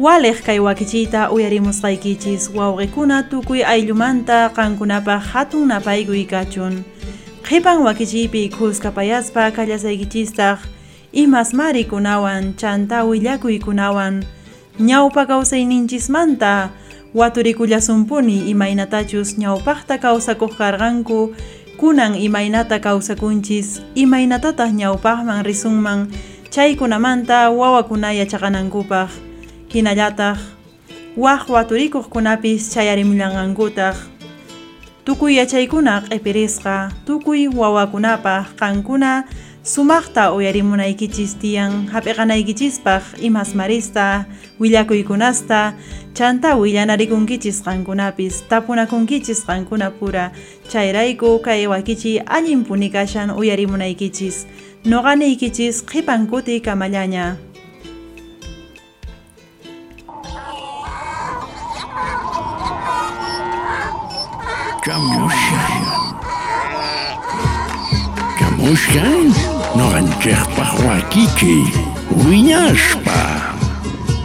Waleq 0.00 0.40
kay 0.46 0.58
wakichiyta 0.64 1.28
uyarimusqaykichis 1.34 2.42
wawqikuna 2.56 3.22
tukuy 3.28 3.60
ayllumanta 3.72 4.48
qankunapaq 4.56 5.20
hatun 5.32 5.68
napaykuy 5.68 6.24
kachun 6.24 6.74
qhipan 7.44 7.84
wakichiypi 7.86 8.48
khuskapayaspa 8.48 9.50
kallasaykichistaq. 9.56 10.58
Imasmari 11.12 11.84
kunawan 11.84 12.54
chanta 12.56 13.04
willakuykunawan. 13.04 14.24
Ñawpa 14.80 15.26
kawsayninchismanta 15.26 16.70
waturikullasumpuni 17.14 18.48
imaynatachus 18.52 19.36
ñawpaqta 19.36 19.98
kawsakuq 19.98 20.56
karqanku 20.56 21.34
kunan 21.76 22.14
imaynata 22.14 22.78
kawsakunchis 22.78 23.82
imaynatataq 23.94 24.70
ñawpaqman 24.80 25.44
risunman. 25.44 26.08
Chaykunamanta 26.50 27.50
wawakuna 27.50 28.16
yachaqanankupaq 28.16 29.29
hinallataq. 29.74 30.38
Waq 31.16 31.50
waturikuqkunapis 31.50 32.70
chayarimullanqankutaq 32.70 33.96
tukuy 35.04 35.42
yachaykuna 35.42 36.06
q'ipirisqa 36.06 36.94
tukuy 37.06 37.50
wawakunapaq 37.50 38.54
qankuna 38.54 39.26
sumaqta 39.66 40.30
uyarimunaykichis 40.32 41.34
tiyan 41.42 41.90
hap'iqanaykichispaq 41.90 43.18
imasmarista 43.26 44.24
willakuykunasta 44.60 45.74
chanta 46.14 46.54
willanarikunkichis 46.56 47.58
qankunapis 47.66 48.46
tapunakunkichis 48.48 49.42
qankuna 49.42 49.90
pura 49.90 50.30
chayrayku 50.70 51.42
kay 51.42 51.66
wakichiy 51.66 52.22
allinpuni 52.22 52.88
kashan 52.94 53.34
uyarimunaykichis 53.34 54.46
noqanaykichis 54.86 55.82
qhipan 55.90 56.30
kuti 56.30 56.60
kamallaña 56.62 57.36
Kamushain 64.84 65.84
Kamushain 68.38 69.28
Non 69.76 70.08
cher 70.22 70.40
paroiki 70.56 71.26
Kiki. 71.36 71.64
Oui 72.24 72.42
nash 72.42 72.96
pa 73.04 73.54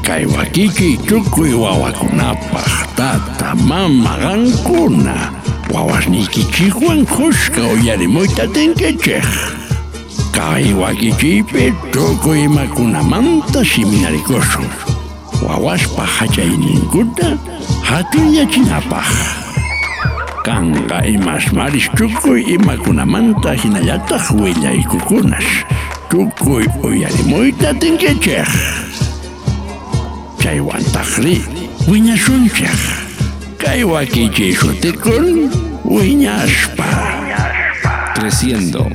Kaiwa 0.01 0.45
Kiki 0.53 0.97
tsukuiwa 0.97 1.71
wa 1.77 1.91
kunapa 1.91 2.63
tata 2.95 3.55
mamaranguna 3.55 5.31
Wawashiki 5.73 6.43
chigo 6.53 6.85
en 6.93 7.05
kushto 7.05 7.75
yare 7.83 8.07
mota 8.07 8.47
tenke 8.47 8.93
cher 9.03 9.25
Kaiwa 10.31 10.95
Kiki 10.95 11.43
pet 11.43 11.73
tsukuiwa 11.91 12.67
kunamanta 12.67 13.65
shiminarikoshu 13.65 14.63
pa 15.95 16.05
hajaini 16.05 16.79
gutta 16.91 17.37
hati 17.81 18.37
yachinapa 18.37 19.03
kanqa 20.45 21.01
imasmaris 21.09 21.89
tukuy 21.97 22.45
imakunamanta 22.55 23.57
hinallataq 23.57 24.29
willaykukunash 24.37 25.65
tukuy 26.09 26.69
uyarimuyta 26.85 27.73
tinkichik 27.81 28.45
chaywantaqri 30.37 31.41
wiñashunchik 31.89 32.77
kay 33.57 33.81
wakichiy 33.83 34.53
shutikun 34.53 35.49
wiñashpa 35.81 36.89
Creciendo. 38.15 38.87